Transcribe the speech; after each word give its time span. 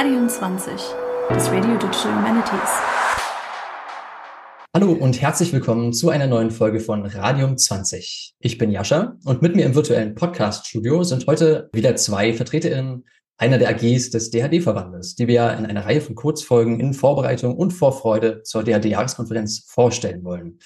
Radium 0.00 0.30
20, 0.30 0.72
das 1.28 1.50
Radio 1.50 1.76
Digital 1.76 2.16
Humanities. 2.16 2.70
Hallo 4.74 4.92
und 4.92 5.20
herzlich 5.20 5.52
willkommen 5.52 5.92
zu 5.92 6.08
einer 6.08 6.26
neuen 6.26 6.50
Folge 6.50 6.80
von 6.80 7.04
Radium 7.04 7.58
20. 7.58 8.32
Ich 8.38 8.56
bin 8.56 8.70
Jascha 8.70 9.18
und 9.26 9.42
mit 9.42 9.56
mir 9.56 9.66
im 9.66 9.74
virtuellen 9.74 10.14
Podcast-Studio 10.14 11.04
sind 11.04 11.26
heute 11.26 11.68
wieder 11.74 11.96
zwei 11.96 12.32
VertreterInnen 12.32 13.04
einer 13.36 13.58
der 13.58 13.68
AGs 13.68 14.08
des 14.08 14.30
DHD-Verbandes, 14.30 15.16
die 15.16 15.28
wir 15.28 15.52
in 15.52 15.66
einer 15.66 15.84
Reihe 15.84 16.00
von 16.00 16.14
Kurzfolgen 16.14 16.80
in 16.80 16.94
Vorbereitung 16.94 17.54
und 17.54 17.72
Vorfreude 17.72 18.42
zur 18.42 18.64
DHD-Jahreskonferenz 18.64 19.66
vorstellen 19.68 20.24
wollen. 20.24 20.60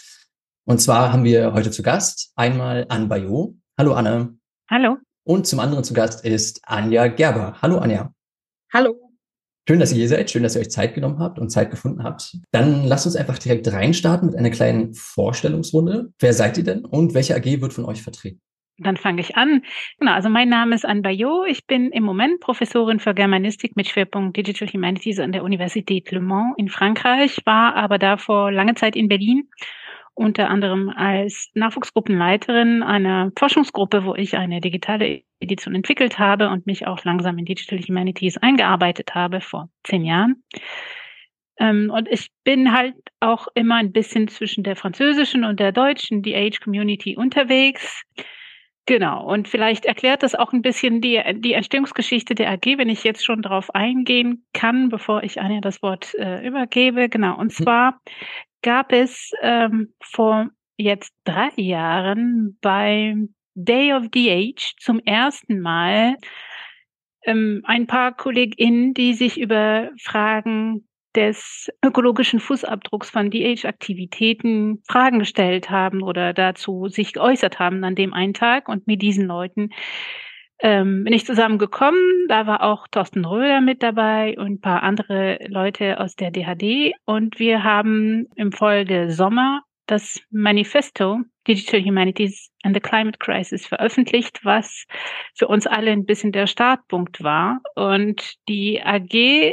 Und 0.65 0.81
zwar 0.81 1.13
haben 1.13 1.25
wir 1.25 1.55
heute 1.55 1.73
zu 1.73 1.83
Gast 1.83 2.31
einmal 2.37 2.87
Anne 2.89 3.07
Bayot. 3.07 3.57
Hallo 3.77 3.95
Anne. 3.95 4.39
Hallo. 4.71 4.99
Und 5.25 5.49
zum 5.49 5.59
anderen 5.59 5.83
zu 5.83 5.93
Gast 5.93 6.25
ist 6.25 6.61
Anja 6.63 7.09
Gerber. 7.09 7.61
Hallo 7.61 7.79
Anja. 7.79 8.15
Hallo. 8.73 9.04
Schön, 9.67 9.81
dass 9.81 9.93
ihr 9.93 9.99
hier 9.99 10.09
seid. 10.09 10.31
Schön, 10.31 10.43
dass 10.43 10.57
ihr 10.57 10.61
euch 10.61 10.71
Zeit 10.71 10.95
genommen 10.95 11.19
habt 11.21 11.39
und 11.39 11.49
Zeit 11.49 11.71
gefunden 11.71 12.05
habt. 12.05 12.37
Dann 12.51 12.85
lasst 12.85 13.07
uns 13.07 13.17
einfach 13.17 13.39
direkt 13.39 13.73
reinstarten 13.73 14.29
mit 14.29 14.37
einer 14.37 14.51
kleinen 14.51 14.93
Vorstellungsrunde. 14.93 16.13
Wer 16.19 16.35
seid 16.35 16.59
ihr 16.59 16.65
denn 16.65 16.85
und 16.85 17.15
welche 17.15 17.35
AG 17.35 17.63
wird 17.63 17.73
von 17.73 17.87
euch 17.87 18.03
vertreten? 18.03 18.41
Dann 18.77 18.97
fange 18.97 19.21
ich 19.21 19.37
an. 19.37 19.63
Genau, 20.01 20.13
also 20.13 20.29
mein 20.29 20.49
Name 20.49 20.75
ist 20.75 20.85
Anne 20.85 21.01
Bayot. 21.01 21.47
Ich 21.49 21.67
bin 21.67 21.93
im 21.93 22.03
Moment 22.03 22.41
Professorin 22.41 22.99
für 22.99 23.15
Germanistik 23.15 23.77
mit 23.77 23.89
Schwerpunkt 23.89 24.37
Digital 24.37 24.69
Humanities 24.69 25.21
an 25.21 25.33
der 25.33 25.45
Universität 25.45 26.11
Le 26.11 26.21
Mans 26.21 26.55
in 26.59 26.69
Frankreich, 26.69 27.39
war 27.45 27.77
aber 27.77 27.99
davor 27.99 28.51
lange 28.51 28.75
Zeit 28.75 28.97
in 28.97 29.09
Berlin 29.09 29.49
unter 30.15 30.49
anderem 30.49 30.89
als 30.91 31.51
Nachwuchsgruppenleiterin 31.55 32.83
einer 32.83 33.33
Forschungsgruppe, 33.37 34.05
wo 34.05 34.15
ich 34.15 34.37
eine 34.37 34.61
digitale 34.61 35.23
Edition 35.41 35.75
entwickelt 35.75 36.19
habe 36.19 36.49
und 36.49 36.67
mich 36.67 36.87
auch 36.87 37.05
langsam 37.05 37.37
in 37.39 37.45
Digital 37.45 37.81
Humanities 37.81 38.39
eingearbeitet 38.39 39.15
habe 39.15 39.41
vor 39.41 39.69
zehn 39.83 40.05
Jahren. 40.05 40.43
Ähm, 41.59 41.91
und 41.91 42.09
ich 42.09 42.29
bin 42.45 42.73
halt 42.73 42.95
auch 43.21 43.49
immer 43.55 43.77
ein 43.77 43.93
bisschen 43.93 44.29
zwischen 44.29 44.65
der 44.65 44.77
französischen 44.77 45.45
und 45.45 45.61
der 45.61 45.73
deutschen 45.73 46.23
DH 46.23 46.61
Community 46.63 47.17
unterwegs. 47.17 48.03
Genau. 48.87 49.25
Und 49.25 49.49
vielleicht 49.49 49.87
erklärt 49.87 50.23
das 50.23 50.35
auch 50.35 50.53
ein 50.53 50.61
bisschen 50.61 51.01
die, 51.01 51.21
die 51.37 51.55
Entstehungsgeschichte 51.55 52.35
der 52.35 52.51
AG, 52.51 52.77
wenn 52.77 52.91
ich 52.91 53.03
jetzt 53.03 53.25
schon 53.25 53.41
darauf 53.41 53.75
eingehen 53.75 54.45
kann, 54.53 54.91
bevor 54.91 55.23
ich 55.23 55.41
Anja 55.41 55.61
das 55.61 55.81
Wort 55.83 56.15
äh, 56.19 56.47
übergebe. 56.47 57.09
Genau. 57.09 57.35
Und 57.39 57.53
hm. 57.57 57.65
zwar 57.65 58.01
gab 58.65 58.93
es 58.93 59.31
ähm, 59.43 59.95
vor 60.03 60.49
jetzt 60.77 61.15
drei 61.23 61.51
Jahren 61.57 62.59
beim 62.61 63.35
Day 63.55 63.93
of 63.93 64.07
the 64.13 64.31
Age 64.33 64.75
zum 64.81 64.99
ersten 64.99 65.61
Mal 65.61 66.17
ähm, 67.25 67.63
ein 67.65 67.87
paar 67.87 68.17
KollegInnen, 68.17 68.95
die 68.95 69.15
sich 69.15 69.39
über 69.39 69.91
Fragen 70.03 70.89
des 71.15 71.71
ökologischen 71.85 72.41
Fußabdrucks 72.41 73.11
von 73.11 73.31
DH-Aktivitäten 73.31 74.83
Fragen 74.89 75.21
gestellt 75.21 75.71
haben 75.71 76.03
oder 76.03 76.33
dazu 76.33 76.89
sich 76.89 77.13
geäußert 77.13 77.61
haben 77.61 77.85
an 77.85 77.95
dem 77.95 78.13
einen 78.13 78.35
Tag. 78.35 78.69
Und 78.69 78.89
mit 78.89 79.01
diesen 79.01 79.27
Leuten 79.27 79.71
ähm, 80.61 81.05
bin 81.05 81.13
ich 81.13 81.27
zusammengekommen. 81.27 82.27
Da 82.29 82.47
war 82.47 82.63
auch 82.63 82.87
Thorsten 82.89 83.25
Röder 83.25 83.61
mit 83.61 83.83
dabei 83.83 84.37
und 84.39 84.47
ein 84.47 84.61
paar 84.61 84.83
andere 84.83 85.39
Leute 85.49 86.01
aus 86.01 86.17
der 86.17 86.31
DHD. 86.31 86.95
Und 87.05 87.39
wir 87.39 87.65
haben 87.65 88.27
im 88.37 88.53
Folge 88.53 89.11
Sommer 89.11 89.63
das 89.87 90.21
Manifesto 90.31 91.21
Digital 91.47 91.83
Humanities 91.83 92.51
and 92.63 92.75
the 92.75 92.81
Climate 92.81 93.19
Crisis 93.19 93.67
veröffentlicht, 93.67 94.41
was 94.45 94.87
für 95.35 95.47
uns 95.47 95.67
alle 95.67 95.91
ein 95.91 96.07
bisschen 96.07 96.33
der 96.33 96.47
Startpunkt 96.47 97.23
war. 97.23 97.61
Und 97.75 98.35
die 98.49 98.83
AG 98.83 99.13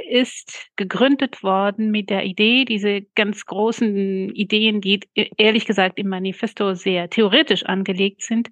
ist 0.09 0.69
gegründet 0.77 1.43
worden 1.43 1.91
mit 1.91 2.09
der 2.09 2.23
Idee, 2.23 2.63
diese 2.63 3.01
ganz 3.15 3.45
großen 3.45 4.29
Ideen, 4.29 4.79
die 4.79 5.01
ehrlich 5.37 5.65
gesagt 5.65 5.99
im 5.99 6.07
Manifesto 6.07 6.73
sehr 6.73 7.09
theoretisch 7.09 7.65
angelegt 7.65 8.21
sind, 8.21 8.49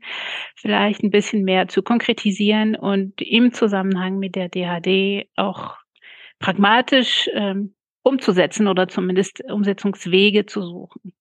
vielleicht 0.55 1.01
ein 1.03 1.11
bisschen 1.11 1.43
mehr 1.43 1.69
zu 1.69 1.81
konkretisieren 1.81 2.75
und 2.75 3.21
im 3.21 3.53
Zusammenhang 3.53 4.19
mit 4.19 4.35
der 4.35 4.49
DHD 4.49 5.29
auch 5.37 5.77
pragmatisch 6.39 7.29
ähm, 7.33 7.75
umzusetzen 8.03 8.67
oder 8.67 8.87
zumindest 8.87 9.43
Umsetzungswege 9.49 10.45
zu 10.45 10.61
suchen. 10.61 11.13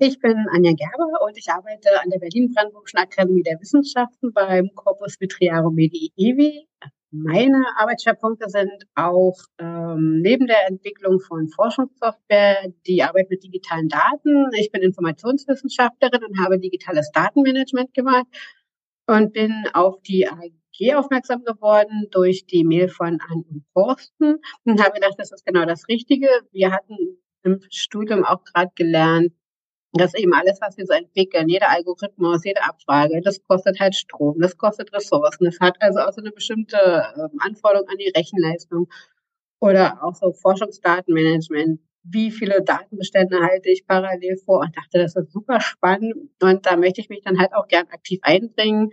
Ich 0.00 0.20
bin 0.20 0.46
Anja 0.52 0.70
Gerber 0.74 1.24
und 1.26 1.36
ich 1.36 1.48
arbeite 1.50 2.00
an 2.00 2.10
der 2.10 2.20
Berlin-Brandenburgischen 2.20 3.00
Akademie 3.00 3.42
der 3.42 3.58
Wissenschaften 3.60 4.32
beim 4.32 4.70
Corpus 4.76 5.16
Vitriarum 5.18 5.74
Medievi. 5.74 6.68
Meine 7.10 7.64
Arbeitsschwerpunkte 7.76 8.48
sind 8.48 8.84
auch 8.94 9.36
ähm, 9.58 10.20
neben 10.20 10.46
der 10.46 10.68
Entwicklung 10.68 11.18
von 11.18 11.48
Forschungssoftware 11.48 12.72
die 12.86 13.02
Arbeit 13.02 13.28
mit 13.28 13.42
digitalen 13.42 13.88
Daten. 13.88 14.50
Ich 14.56 14.70
bin 14.70 14.82
Informationswissenschaftlerin 14.82 16.22
und 16.22 16.38
habe 16.38 16.60
digitales 16.60 17.10
Datenmanagement 17.10 17.92
gemacht 17.92 18.26
und 19.08 19.32
bin 19.32 19.64
auf 19.72 20.00
die 20.02 20.28
AG 20.28 20.94
aufmerksam 20.94 21.42
geworden 21.42 22.06
durch 22.12 22.46
die 22.46 22.62
Mail 22.62 22.88
von 22.88 23.18
Anne 23.28 23.42
und 23.50 23.64
Thorsten 23.74 24.36
und 24.62 24.80
habe 24.80 24.92
gedacht, 24.92 25.14
das 25.18 25.32
ist 25.32 25.44
genau 25.44 25.64
das 25.64 25.88
Richtige. 25.88 26.28
Wir 26.52 26.70
hatten 26.70 27.18
im 27.42 27.60
Studium 27.70 28.24
auch 28.24 28.44
gerade 28.44 28.70
gelernt, 28.76 29.32
dass 29.92 30.14
eben 30.14 30.34
alles, 30.34 30.60
was 30.60 30.76
wir 30.76 30.86
so 30.86 30.92
entwickeln, 30.92 31.48
jeder 31.48 31.70
Algorithmus, 31.70 32.44
jede 32.44 32.62
Abfrage, 32.62 33.20
das 33.22 33.42
kostet 33.44 33.80
halt 33.80 33.94
Strom, 33.94 34.38
das 34.40 34.56
kostet 34.56 34.92
Ressourcen, 34.92 35.44
das 35.44 35.60
hat 35.60 35.76
also 35.80 36.00
auch 36.00 36.12
so 36.12 36.20
eine 36.20 36.30
bestimmte 36.30 36.76
ähm, 37.16 37.38
Anforderung 37.38 37.88
an 37.88 37.96
die 37.96 38.12
Rechenleistung 38.14 38.88
oder 39.60 40.02
auch 40.02 40.14
so 40.14 40.32
Forschungsdatenmanagement. 40.32 41.80
Wie 42.04 42.30
viele 42.30 42.62
Datenbestände 42.62 43.40
halte 43.40 43.70
ich 43.70 43.86
parallel 43.86 44.36
vor? 44.36 44.60
Und 44.60 44.76
dachte, 44.76 44.98
das 44.98 45.16
ist 45.16 45.32
super 45.32 45.60
spannend 45.60 46.14
und 46.42 46.66
da 46.66 46.76
möchte 46.76 47.00
ich 47.00 47.08
mich 47.08 47.22
dann 47.22 47.38
halt 47.38 47.52
auch 47.54 47.66
gern 47.66 47.86
aktiv 47.88 48.20
einbringen. 48.22 48.90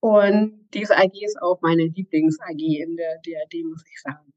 Und 0.00 0.68
diese 0.74 0.96
AG 0.96 1.12
ist 1.22 1.40
auch 1.40 1.60
meine 1.62 1.84
Lieblings-AG 1.84 2.60
in 2.60 2.96
der 2.96 3.16
DAD, 3.24 3.64
muss 3.64 3.82
ich 3.90 4.00
sagen. 4.00 4.32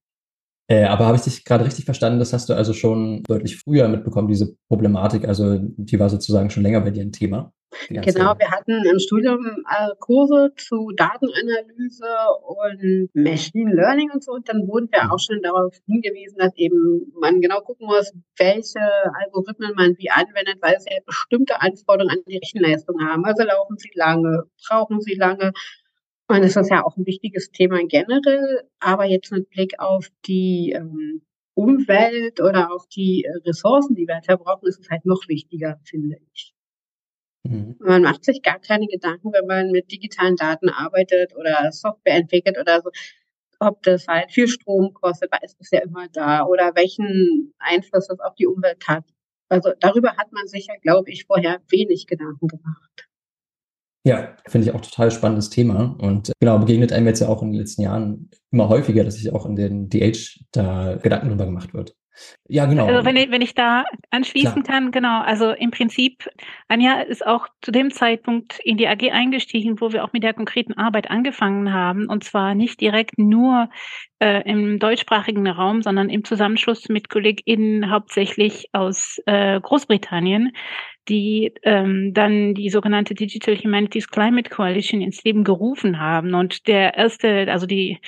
Äh, 0.70 0.84
aber 0.84 1.08
habe 1.08 1.18
ich 1.18 1.24
dich 1.24 1.44
gerade 1.46 1.66
richtig 1.66 1.86
verstanden? 1.86 2.20
Das 2.20 2.32
hast 2.32 2.48
du 2.48 2.54
also 2.54 2.74
schon 2.74 3.24
deutlich 3.24 3.58
früher 3.58 3.88
mitbekommen, 3.88 4.28
diese 4.28 4.56
Problematik. 4.68 5.28
Also 5.28 5.58
die 5.60 6.00
war 6.00 6.10
sozusagen 6.10 6.52
schon 6.52 6.62
länger 6.62 6.82
bei 6.82 6.92
dir 6.92 7.02
ein 7.02 7.12
Thema. 7.12 7.52
Genau, 7.88 8.34
wir 8.38 8.52
hatten 8.52 8.84
im 8.86 9.00
Studium 9.00 9.40
äh, 9.70 9.90
Kurse 10.00 10.52
zu 10.58 10.92
Datenanalyse 10.96 12.06
und 12.44 13.10
Machine 13.14 13.74
Learning 13.74 14.10
und 14.12 14.24
so. 14.24 14.34
Und 14.34 14.48
dann 14.48 14.68
wurden 14.68 14.90
wir 14.92 15.06
mhm. 15.06 15.12
auch 15.12 15.20
schon 15.20 15.42
darauf 15.42 15.76
hingewiesen, 15.88 16.38
dass 16.38 16.56
eben 16.56 17.12
man 17.20 17.42
genau 17.42 17.62
gucken 17.62 17.88
muss, 17.88 18.12
welche 18.38 18.80
Algorithmen 19.24 19.74
man 19.76 19.96
wie 19.98 20.12
anwendet, 20.12 20.58
weil 20.62 20.80
sie 20.80 20.90
ja 20.92 21.00
bestimmte 21.06 21.62
Anforderungen 21.62 22.16
an 22.16 22.24
die 22.28 22.38
Rechenleistung 22.38 22.96
haben. 23.02 23.26
Also 23.26 23.44
laufen 23.44 23.78
sie 23.78 23.92
lange, 23.96 24.44
brauchen 24.68 25.02
sie 25.02 25.16
lange 25.16 25.52
und 26.30 26.44
es 26.44 26.56
ist 26.56 26.70
ja 26.70 26.86
auch 26.86 26.96
ein 26.96 27.08
wichtiges 27.08 27.50
Thema 27.52 27.80
generell, 27.88 28.64
aber 28.80 29.06
jetzt 29.06 29.32
mit 29.32 29.50
Blick 29.50 29.80
auf 29.80 30.10
die 30.28 30.74
ähm, 30.76 31.24
Umwelt 31.56 32.40
oder 32.40 32.72
auf 32.72 32.88
die 32.88 33.26
äh, 33.26 33.48
Ressourcen, 33.48 33.96
die 33.96 34.08
wir 34.08 34.22
verbrauchen, 34.24 34.68
ist 34.68 34.80
es 34.80 34.90
halt 34.90 35.06
noch 35.06 35.28
wichtiger, 35.28 35.80
finde 35.84 36.18
ich. 36.34 36.54
Mhm. 37.44 37.78
Man 37.80 38.04
macht 38.04 38.24
sich 38.24 38.44
gar 38.44 38.60
keine 38.60 38.86
Gedanken, 38.86 39.34
wenn 39.34 39.48
man 39.48 39.72
mit 39.72 39.92
digitalen 39.92 40.36
Daten 40.36 40.70
arbeitet 40.70 41.36
oder 41.36 41.72
Software 41.72 42.18
entwickelt 42.18 42.60
oder 42.60 42.82
so, 42.82 42.92
ob 43.60 43.82
das 43.82 44.08
halt 44.08 44.32
viel 44.32 44.48
Strom 44.48 44.94
kostet, 44.94 45.32
weil 45.32 45.42
es 45.42 45.56
ist 45.56 45.74
ja 45.74 45.82
immer 45.82 46.08
da 46.10 46.46
oder 46.46 46.74
welchen 46.76 47.54
Einfluss 47.58 48.08
das 48.08 48.20
auf 48.20 48.36
die 48.36 48.46
Umwelt 48.46 48.88
hat. 48.88 49.06
Also 49.50 49.72
darüber 49.80 50.16
hat 50.16 50.32
man 50.32 50.48
sich 50.48 50.68
ja, 50.68 50.76
glaube 50.80 51.10
ich, 51.10 51.26
vorher 51.26 51.60
wenig 51.70 52.06
Gedanken 52.06 52.48
gemacht. 52.48 53.09
Ja, 54.10 54.36
finde 54.48 54.68
ich 54.68 54.74
auch 54.74 54.82
total 54.82 55.12
spannendes 55.12 55.52
Thema. 55.52 55.96
Und 56.00 56.32
genau, 56.40 56.58
begegnet 56.58 56.92
einem 56.92 57.06
jetzt 57.06 57.20
ja 57.20 57.28
auch 57.28 57.44
in 57.44 57.52
den 57.52 57.60
letzten 57.60 57.84
Jahren 57.84 58.32
immer 58.52 58.68
häufiger, 58.68 59.04
dass 59.04 59.18
sich 59.18 59.32
auch 59.32 59.46
in 59.46 59.56
den 59.56 59.88
DH 59.88 60.40
da 60.52 60.96
Gedanken 60.96 61.30
drüber 61.30 61.46
gemacht 61.46 61.76
wird. 61.76 61.96
Ja, 62.48 62.66
genau. 62.66 62.88
Also 62.88 63.06
wenn 63.06 63.16
ich, 63.16 63.30
wenn 63.30 63.44
ich 63.44 63.54
da 63.54 63.84
anschließen 64.10 64.64
Klar. 64.64 64.82
kann, 64.82 64.92
genau. 64.92 65.22
Also 65.22 65.52
im 65.52 65.70
Prinzip, 65.70 66.28
Anja 66.68 67.02
ist 67.02 67.24
auch 67.24 67.48
zu 67.62 67.72
dem 67.72 67.92
Zeitpunkt 67.92 68.60
in 68.64 68.78
die 68.78 68.88
AG 68.88 69.12
eingestiegen, 69.12 69.80
wo 69.80 69.94
wir 69.94 70.04
auch 70.04 70.12
mit 70.12 70.24
der 70.24 70.34
konkreten 70.34 70.74
Arbeit 70.74 71.12
angefangen 71.12 71.72
haben. 71.72 72.08
Und 72.08 72.24
zwar 72.24 72.56
nicht 72.56 72.82
direkt 72.82 73.20
nur 73.20 73.70
äh, 74.18 74.42
im 74.50 74.80
deutschsprachigen 74.80 75.48
Raum, 75.48 75.84
sondern 75.84 76.10
im 76.10 76.24
Zusammenschluss 76.24 76.90
mit 76.90 77.10
KollegInnen 77.10 77.92
hauptsächlich 77.92 78.70
aus 78.74 79.22
äh, 79.28 79.62
Großbritannien, 79.62 80.52
die 81.10 81.54
ähm, 81.64 82.14
dann 82.14 82.54
die 82.54 82.70
sogenannte 82.70 83.16
Digital 83.16 83.58
Humanities 83.58 84.08
Climate 84.08 84.50
Coalition 84.50 85.02
ins 85.02 85.24
Leben 85.24 85.44
gerufen 85.44 86.00
haben. 86.00 86.34
Und 86.34 86.68
der 86.68 86.96
erste, 86.96 87.52
also 87.52 87.66
die 87.66 88.00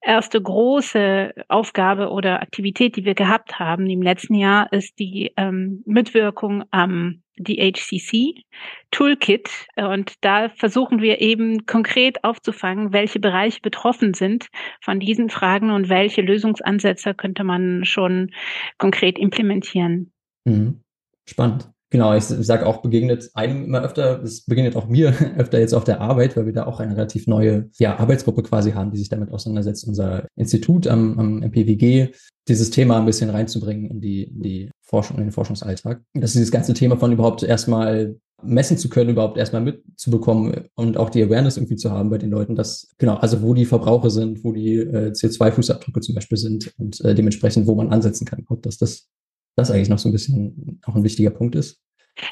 erste 0.00 0.40
große 0.40 1.32
Aufgabe 1.48 2.10
oder 2.10 2.42
Aktivität, 2.42 2.96
die 2.96 3.04
wir 3.04 3.14
gehabt 3.14 3.58
haben 3.58 3.88
im 3.88 4.02
letzten 4.02 4.34
Jahr, 4.34 4.72
ist 4.72 4.98
die 4.98 5.32
ähm, 5.36 5.82
Mitwirkung 5.86 6.64
am 6.70 7.22
DHCC 7.38 8.42
Toolkit. 8.90 9.50
Und 9.76 10.14
da 10.22 10.48
versuchen 10.48 11.00
wir 11.00 11.20
eben 11.20 11.66
konkret 11.66 12.24
aufzufangen, 12.24 12.92
welche 12.92 13.20
Bereiche 13.20 13.60
betroffen 13.60 14.14
sind 14.14 14.48
von 14.80 14.98
diesen 14.98 15.30
Fragen 15.30 15.70
und 15.70 15.88
welche 15.88 16.22
Lösungsansätze 16.22 17.14
könnte 17.14 17.44
man 17.44 17.84
schon 17.84 18.32
konkret 18.78 19.18
implementieren. 19.18 20.12
Mhm. 20.44 20.80
Spannend. 21.26 21.70
Genau, 21.90 22.14
ich 22.14 22.24
sage 22.24 22.66
auch, 22.66 22.82
begegnet 22.82 23.30
einem 23.32 23.64
immer 23.64 23.82
öfter, 23.82 24.22
es 24.22 24.44
begegnet 24.44 24.76
auch 24.76 24.88
mir 24.88 25.14
öfter 25.38 25.58
jetzt 25.58 25.72
auf 25.72 25.84
der 25.84 26.00
Arbeit, 26.00 26.36
weil 26.36 26.44
wir 26.44 26.52
da 26.52 26.66
auch 26.66 26.80
eine 26.80 26.94
relativ 26.94 27.26
neue 27.26 27.70
ja, 27.78 27.98
Arbeitsgruppe 27.98 28.42
quasi 28.42 28.72
haben, 28.72 28.90
die 28.90 28.98
sich 28.98 29.08
damit 29.08 29.30
auseinandersetzt, 29.30 29.86
unser 29.88 30.26
Institut 30.36 30.86
am, 30.86 31.18
am 31.18 31.42
MPWG, 31.42 32.08
dieses 32.46 32.70
Thema 32.70 32.98
ein 32.98 33.06
bisschen 33.06 33.30
reinzubringen 33.30 33.90
in 33.90 34.00
die, 34.00 34.24
in 34.24 34.42
die 34.42 34.70
Forschung, 34.82 35.16
in 35.16 35.24
den 35.24 35.32
Forschungsalltag. 35.32 36.02
Das 36.14 36.30
ist 36.30 36.36
dieses 36.36 36.50
ganze 36.50 36.74
Thema 36.74 36.96
von 36.96 37.12
überhaupt 37.12 37.42
erstmal 37.42 38.16
messen 38.42 38.78
zu 38.78 38.88
können, 38.88 39.10
überhaupt 39.10 39.36
erstmal 39.36 39.62
mitzubekommen 39.62 40.68
und 40.74 40.96
auch 40.96 41.10
die 41.10 41.22
Awareness 41.22 41.56
irgendwie 41.56 41.76
zu 41.76 41.90
haben 41.90 42.10
bei 42.10 42.18
den 42.18 42.30
Leuten, 42.30 42.54
dass, 42.54 42.88
genau, 42.98 43.16
also 43.16 43.42
wo 43.42 43.54
die 43.54 43.64
Verbraucher 43.64 44.10
sind, 44.10 44.44
wo 44.44 44.52
die 44.52 44.76
äh, 44.76 45.10
CO2-Fußabdrücke 45.10 46.00
zum 46.00 46.14
Beispiel 46.14 46.38
sind 46.38 46.72
und 46.78 47.00
äh, 47.00 47.14
dementsprechend, 47.14 47.66
wo 47.66 47.74
man 47.74 47.90
ansetzen 47.90 48.26
kann, 48.26 48.44
dass 48.62 48.78
das 48.78 49.08
das 49.58 49.70
eigentlich 49.70 49.88
noch 49.88 49.98
so 49.98 50.08
ein 50.08 50.12
bisschen 50.12 50.80
auch 50.86 50.94
ein 50.94 51.04
wichtiger 51.04 51.30
Punkt 51.30 51.54
ist. 51.54 51.82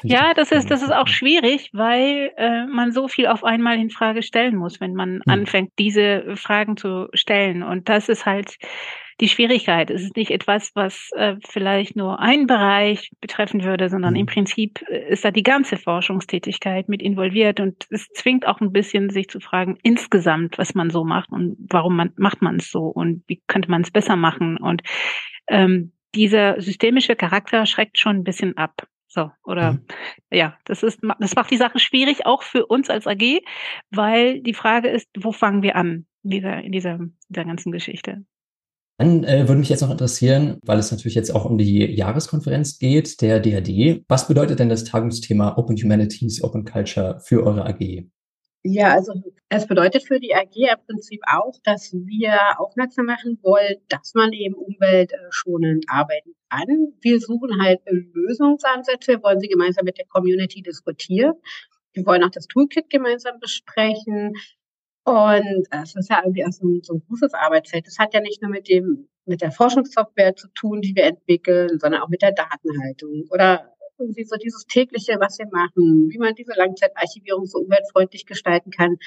Ja, 0.03 0.33
das 0.33 0.51
ist, 0.51 0.69
das 0.69 0.81
ist 0.81 0.91
auch 0.91 1.07
schwierig, 1.07 1.69
weil 1.73 2.31
äh, 2.37 2.65
man 2.67 2.91
so 2.91 3.07
viel 3.07 3.27
auf 3.27 3.43
einmal 3.43 3.79
in 3.79 3.89
Frage 3.89 4.21
stellen 4.21 4.55
muss, 4.55 4.81
wenn 4.81 4.93
man 4.93 5.15
hm. 5.15 5.21
anfängt, 5.25 5.71
diese 5.79 6.35
Fragen 6.35 6.77
zu 6.77 7.07
stellen. 7.13 7.63
Und 7.63 7.89
das 7.89 8.09
ist 8.09 8.25
halt 8.25 8.57
die 9.19 9.29
Schwierigkeit. 9.29 9.89
Es 9.89 10.03
ist 10.03 10.15
nicht 10.15 10.29
etwas, 10.29 10.71
was 10.75 11.09
äh, 11.15 11.35
vielleicht 11.47 11.95
nur 11.95 12.19
einen 12.19 12.45
Bereich 12.45 13.11
betreffen 13.19 13.63
würde, 13.63 13.89
sondern 13.89 14.13
hm. 14.13 14.21
im 14.21 14.25
Prinzip 14.27 14.83
äh, 14.89 15.09
ist 15.09 15.25
da 15.25 15.31
die 15.31 15.43
ganze 15.43 15.77
Forschungstätigkeit 15.77 16.89
mit 16.89 17.01
involviert 17.01 17.59
und 17.59 17.87
es 17.89 18.07
zwingt 18.09 18.45
auch 18.45 18.61
ein 18.61 18.71
bisschen, 18.71 19.09
sich 19.09 19.29
zu 19.29 19.39
fragen, 19.39 19.77
insgesamt, 19.83 20.57
was 20.57 20.75
man 20.75 20.89
so 20.89 21.03
macht 21.03 21.31
und 21.31 21.57
warum 21.69 21.95
man, 21.95 22.11
macht 22.17 22.41
man 22.41 22.57
es 22.57 22.69
so 22.69 22.81
und 22.81 23.23
wie 23.27 23.41
könnte 23.47 23.71
man 23.71 23.81
es 23.81 23.91
besser 23.91 24.15
machen 24.15 24.57
und 24.57 24.81
ähm, 25.47 25.93
dieser 26.15 26.61
systemische 26.61 27.15
Charakter 27.15 27.65
schreckt 27.65 27.97
schon 27.97 28.17
ein 28.17 28.23
bisschen 28.23 28.57
ab. 28.57 28.87
So, 29.07 29.31
oder 29.45 29.73
mhm. 29.73 29.85
ja, 30.31 30.57
das 30.65 30.83
ist, 30.83 30.99
das 31.19 31.35
macht 31.35 31.51
die 31.51 31.57
Sache 31.57 31.79
schwierig, 31.79 32.25
auch 32.25 32.43
für 32.43 32.65
uns 32.65 32.89
als 32.89 33.07
AG, 33.07 33.41
weil 33.89 34.41
die 34.41 34.53
Frage 34.53 34.89
ist, 34.89 35.07
wo 35.17 35.31
fangen 35.31 35.63
wir 35.63 35.75
an 35.75 36.05
in 36.23 36.29
dieser, 36.29 36.61
in 36.61 36.71
dieser, 36.71 36.99
dieser 37.29 37.45
ganzen 37.45 37.71
Geschichte? 37.71 38.25
Dann 38.99 39.23
äh, 39.23 39.47
würde 39.47 39.59
mich 39.59 39.69
jetzt 39.69 39.81
noch 39.81 39.91
interessieren, 39.91 40.59
weil 40.63 40.79
es 40.79 40.91
natürlich 40.91 41.15
jetzt 41.15 41.33
auch 41.33 41.45
um 41.45 41.57
die 41.57 41.85
Jahreskonferenz 41.85 42.79
geht, 42.79 43.21
der 43.21 43.39
DHD. 43.39 44.03
Was 44.07 44.27
bedeutet 44.27 44.59
denn 44.59 44.69
das 44.69 44.83
Tagungsthema 44.85 45.55
Open 45.57 45.77
Humanities, 45.77 46.43
Open 46.43 46.65
Culture 46.65 47.19
für 47.23 47.45
eure 47.45 47.65
AG? 47.65 48.07
Ja, 48.63 48.93
also 48.93 49.13
es 49.49 49.65
bedeutet 49.65 50.03
für 50.03 50.19
die 50.19 50.35
AG 50.35 50.55
im 50.55 50.85
Prinzip 50.85 51.21
auch, 51.25 51.53
dass 51.63 51.93
wir 51.93 52.59
aufmerksam 52.59 53.05
machen 53.05 53.39
wollen, 53.41 53.75
dass 53.87 54.13
man 54.13 54.33
eben 54.33 54.55
umweltschonend 54.55 55.85
arbeiten 55.87 56.35
kann. 56.49 56.93
Wir 57.01 57.19
suchen 57.19 57.61
halt 57.61 57.79
Lösungsansätze, 57.85 59.13
wir 59.13 59.23
wollen 59.23 59.39
sie 59.39 59.47
gemeinsam 59.47 59.85
mit 59.85 59.97
der 59.97 60.05
Community 60.07 60.61
diskutieren. 60.61 61.33
Wir 61.93 62.05
wollen 62.05 62.23
auch 62.23 62.31
das 62.31 62.47
Toolkit 62.47 62.89
gemeinsam 62.89 63.39
besprechen. 63.39 64.33
Und 65.05 65.67
es 65.71 65.95
ist 65.95 66.09
ja 66.09 66.21
irgendwie 66.23 66.45
auch 66.45 66.51
so 66.51 66.67
ein, 66.67 66.81
so 66.83 66.95
ein 66.95 67.03
großes 67.07 67.33
Arbeitsfeld. 67.33 67.87
Das 67.87 67.97
hat 67.97 68.13
ja 68.13 68.19
nicht 68.19 68.41
nur 68.41 68.51
mit 68.51 68.67
dem, 68.67 69.07
mit 69.25 69.41
der 69.41 69.51
Forschungssoftware 69.51 70.35
zu 70.35 70.49
tun, 70.49 70.81
die 70.81 70.93
wir 70.95 71.05
entwickeln, 71.05 71.79
sondern 71.79 72.01
auch 72.01 72.09
mit 72.09 72.21
der 72.21 72.33
Datenhaltung 72.33 73.25
oder 73.29 73.73
irgendwie 73.99 74.23
so 74.23 74.35
dieses 74.37 74.65
tägliche, 74.65 75.17
was 75.19 75.37
wir 75.39 75.47
machen, 75.51 76.09
wie 76.09 76.17
man 76.17 76.35
diese 76.35 76.53
Langzeitarchivierung 76.55 77.45
so 77.45 77.59
umweltfreundlich 77.59 78.25
gestalten 78.25 78.71
kann. 78.71 78.97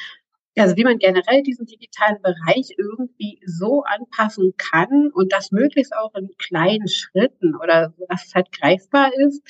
Also 0.56 0.76
wie 0.76 0.84
man 0.84 0.98
generell 0.98 1.42
diesen 1.42 1.66
digitalen 1.66 2.20
Bereich 2.22 2.74
irgendwie 2.76 3.40
so 3.46 3.82
anpassen 3.84 4.54
kann 4.56 5.10
und 5.12 5.32
das 5.32 5.52
möglichst 5.52 5.94
auch 5.94 6.14
in 6.14 6.28
kleinen 6.38 6.88
Schritten 6.88 7.54
oder 7.56 7.94
so, 7.96 8.04
dass 8.08 8.26
es 8.26 8.34
halt 8.34 8.50
greifbar 8.52 9.10
ist, 9.26 9.42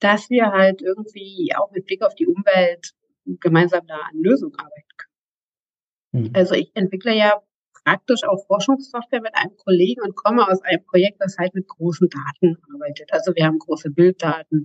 dass 0.00 0.28
wir 0.28 0.46
halt 0.46 0.82
irgendwie 0.82 1.52
auch 1.56 1.70
mit 1.70 1.86
Blick 1.86 2.02
auf 2.02 2.14
die 2.14 2.26
Umwelt 2.26 2.92
gemeinsam 3.24 3.86
da 3.86 3.96
an 3.96 4.20
Lösungen 4.20 4.56
arbeiten 4.56 4.88
können. 4.96 6.24
Mhm. 6.24 6.30
Also 6.34 6.54
ich 6.54 6.72
entwickle 6.74 7.14
ja 7.16 7.40
praktisch 7.84 8.24
auch 8.24 8.44
Forschungssoftware 8.46 9.20
mit 9.20 9.34
einem 9.34 9.56
Kollegen 9.56 10.02
und 10.02 10.16
komme 10.16 10.46
aus 10.46 10.62
einem 10.62 10.84
Projekt, 10.84 11.20
das 11.20 11.36
halt 11.38 11.54
mit 11.54 11.68
großen 11.68 12.08
Daten 12.08 12.56
arbeitet. 12.72 13.12
Also 13.12 13.34
wir 13.34 13.44
haben 13.44 13.58
große 13.58 13.90
Bilddaten. 13.90 14.64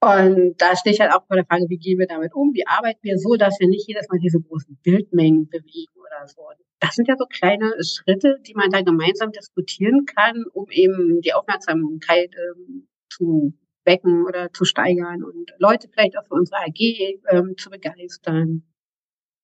Und 0.00 0.54
da 0.58 0.76
stehe 0.76 0.94
ich 0.94 1.00
halt 1.00 1.12
auch 1.12 1.26
vor 1.26 1.36
der 1.36 1.46
Frage, 1.46 1.66
wie 1.68 1.78
gehen 1.78 1.98
wir 1.98 2.06
damit 2.06 2.34
um? 2.34 2.52
Wie 2.52 2.66
arbeiten 2.66 3.00
wir 3.02 3.18
so, 3.18 3.36
dass 3.36 3.58
wir 3.58 3.68
nicht 3.68 3.88
jedes 3.88 4.08
Mal 4.08 4.18
diese 4.18 4.40
großen 4.40 4.78
Bildmengen 4.82 5.48
bewegen 5.48 5.92
oder 5.98 6.26
so? 6.28 6.42
Das 6.80 6.94
sind 6.94 7.08
ja 7.08 7.16
so 7.16 7.24
kleine 7.26 7.72
Schritte, 7.82 8.38
die 8.46 8.54
man 8.54 8.70
da 8.70 8.82
gemeinsam 8.82 9.32
diskutieren 9.32 10.04
kann, 10.04 10.44
um 10.52 10.66
eben 10.70 11.22
die 11.22 11.32
Aufmerksamkeit 11.32 12.34
ähm, 12.36 12.86
zu 13.10 13.54
wecken 13.84 14.26
oder 14.26 14.52
zu 14.52 14.64
steigern 14.64 15.24
und 15.24 15.54
Leute 15.58 15.88
vielleicht 15.88 16.18
auch 16.18 16.26
für 16.26 16.34
unsere 16.34 16.60
AG 16.60 17.18
ähm, 17.30 17.56
zu 17.56 17.70
begeistern. 17.70 18.64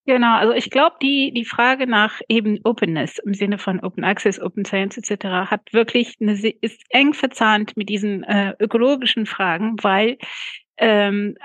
Genau, 0.05 0.37
also 0.37 0.53
ich 0.53 0.71
glaube, 0.71 0.97
die, 1.01 1.33
die 1.33 1.45
Frage 1.45 1.87
nach 1.87 2.21
eben 2.29 2.59
Openness 2.65 3.19
im 3.19 3.35
Sinne 3.35 3.59
von 3.59 3.79
Open 3.81 4.03
Access, 4.03 4.41
Open 4.41 4.65
Science 4.65 4.99
etc. 4.99 5.25
hat 5.49 5.73
wirklich 5.73 6.17
eine, 6.21 6.33
ist 6.33 6.83
eng 6.91 7.15
verzahnt 7.15 7.77
mit 7.77 7.89
diesen 7.89 8.25
äh, 8.25 8.55
ökologischen 8.59 9.27
Fragen, 9.27 9.77
weil 9.81 10.19
ähm, 10.79 11.37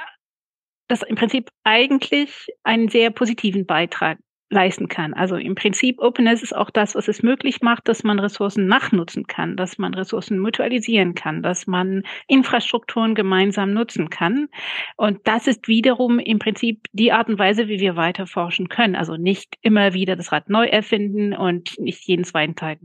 das 0.88 1.04
im 1.04 1.16
Prinzip 1.16 1.50
eigentlich 1.64 2.48
einen 2.64 2.90
sehr 2.90 3.12
positiven 3.12 3.68
Beitrag 3.68 4.18
leisten 4.50 4.88
kann. 4.88 5.14
Also 5.14 5.36
im 5.36 5.56
Prinzip 5.56 6.00
Openness 6.00 6.42
ist 6.42 6.56
auch 6.56 6.70
das, 6.70 6.96
was 6.96 7.08
es 7.08 7.22
möglich 7.22 7.62
macht, 7.62 7.88
dass 7.88 8.04
man 8.04 8.20
Ressourcen 8.20 8.68
nachnutzen 8.68 9.28
kann, 9.28 9.58
dass 9.58 9.78
man 9.78 9.94
Ressourcen 9.94 10.40
mutualisieren 10.40 11.16
kann, 11.16 11.44
dass 11.44 11.68
man 11.68 12.04
Infrastrukturen 12.28 13.16
gemeinsam 13.16 13.74
nutzen 13.74 14.10
kann. 14.10 14.48
Und 14.96 15.20
das 15.26 15.48
ist 15.48 15.68
wiederum 15.68 16.20
im 16.20 16.40
Prinzip 16.40 16.88
die 16.94 17.12
Art 17.12 17.28
und 17.30 17.40
Weise, 17.40 17.68
wie 17.68 17.80
wir 17.80 17.96
weiter 17.96 18.28
forschen 18.28 18.70
können. 18.70 18.96
Also 18.96 19.18
nicht 19.18 19.56
immer 19.62 19.94
wieder 19.94 20.16
das 20.16 20.32
Rad 20.32 20.50
neu 20.50 20.66
erfinden 20.66 21.34
und 21.34 21.78
nicht 21.80 22.08
jeden 22.08 22.24
zweiten 22.24 22.56
Tag 22.56 22.80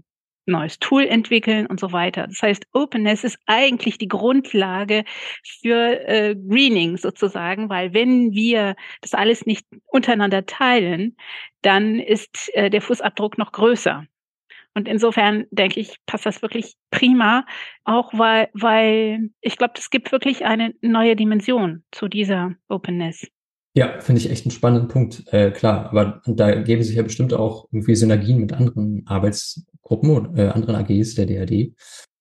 neues 0.46 0.78
Tool 0.78 1.04
entwickeln 1.06 1.66
und 1.66 1.80
so 1.80 1.92
weiter. 1.92 2.26
Das 2.26 2.42
heißt, 2.42 2.66
Openness 2.72 3.24
ist 3.24 3.38
eigentlich 3.46 3.98
die 3.98 4.08
Grundlage 4.08 5.05
für 5.60 6.06
äh, 6.08 6.34
Greening 6.34 6.96
sozusagen, 6.96 7.69
weil 7.69 7.94
wenn 7.94 8.32
wir 8.32 8.76
das 9.00 9.14
alles 9.14 9.46
nicht 9.46 9.67
untereinander 9.86 10.46
teilen, 10.46 11.17
dann 11.62 12.00
ist 12.00 12.50
äh, 12.55 12.70
der 12.70 12.82
Fußabdruck 12.82 13.38
noch 13.38 13.52
größer. 13.52 14.06
Und 14.74 14.88
insofern 14.88 15.46
denke 15.50 15.81
ich, 15.81 15.98
passt 16.06 16.24
das 16.24 16.40
wirklich 16.40 16.74
prima, 16.90 17.44
auch 17.84 18.12
weil, 18.14 18.48
weil 18.55 19.31
ich 19.40 19.58
glaube, 19.58 19.74
es 19.76 19.90
gibt 19.90 20.12
wirklich 20.12 20.44
eine 20.46 20.74
neue 20.81 21.14
Dimension 21.14 21.84
zu 21.90 22.08
dieser 22.08 22.55
Openness. 22.69 23.26
Ja, 23.74 24.00
finde 24.00 24.20
ich 24.20 24.31
echt 24.31 24.44
einen 24.44 24.52
spannenden 24.52 24.88
Punkt. 24.88 25.24
Äh, 25.32 25.50
klar, 25.50 25.86
aber 25.91 26.20
da 26.26 26.55
geben 26.60 26.82
sich 26.82 26.96
ja 26.96 27.02
bestimmt 27.02 27.32
auch 27.32 27.69
irgendwie 27.72 27.94
Synergien 27.94 28.38
mit 28.38 28.52
anderen 28.52 29.02
Arbeitsgruppen 29.06 30.10
und 30.10 30.38
äh, 30.38 30.48
anderen 30.48 30.76
AGs 30.76 31.14
der 31.14 31.26
DRD. 31.26 31.74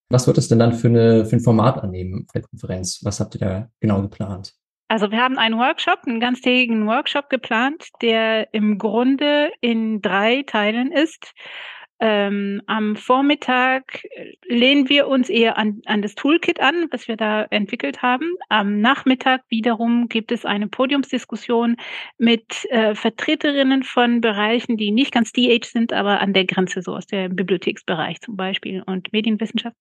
Was 0.10 0.27
wird 0.27 0.38
es 0.38 0.48
denn 0.48 0.60
dann 0.60 0.74
für, 0.74 0.88
eine, 0.88 1.25
für 1.25 1.36
ein 1.36 1.41
Format 1.41 1.84
annehmen 1.84 2.25
der 2.34 2.41
Konferenz? 2.41 3.01
Was 3.03 3.20
habt 3.20 3.36
ihr 3.36 3.39
da 3.39 3.70
genau 3.79 4.01
geplant? 4.01 4.53
Also 4.88 5.10
wir 5.10 5.20
haben 5.20 5.38
einen 5.38 5.58
Workshop, 5.58 6.00
einen 6.05 6.20
ganztägigen 6.20 6.86
Workshop 6.86 7.29
geplant, 7.29 7.88
der 8.01 8.53
im 8.53 8.77
Grunde 8.77 9.51
in 9.62 10.01
drei 10.01 10.43
Teilen 10.43 10.91
ist. 10.91 11.34
Ähm, 12.03 12.63
am 12.65 12.96
Vormittag 12.96 14.03
äh, 14.05 14.34
lehnen 14.48 14.89
wir 14.89 15.08
uns 15.08 15.29
eher 15.29 15.60
an, 15.60 15.84
an 15.86 16.01
das 16.01 16.15
Toolkit 16.15 16.60
an, 16.60 16.88
was 16.89 17.08
wir 17.08 17.15
da 17.15 17.43
entwickelt 17.43 18.01
haben. 18.01 18.34
Am 18.50 18.81
Nachmittag 18.81 19.43
wiederum 19.50 20.10
gibt 20.10 20.31
es 20.31 20.43
eine 20.43 20.67
Podiumsdiskussion 20.67 21.77
mit 22.17 22.65
äh, 22.72 22.96
Vertreterinnen 22.96 23.84
von 23.84 24.20
Bereichen, 24.20 24.77
die 24.77 24.89
nicht 24.89 25.13
ganz 25.13 25.31
DH 25.31 25.65
sind, 25.65 25.93
aber 25.93 26.22
an 26.22 26.34
der 26.34 26.46
Grenze, 26.46 26.81
so 26.81 26.96
aus 26.96 27.05
dem 27.05 27.36
Bibliotheksbereich 27.36 28.20
zum 28.20 28.36
Beispiel 28.36 28.81
und 28.84 29.13
Medienwissenschaft. 29.13 29.77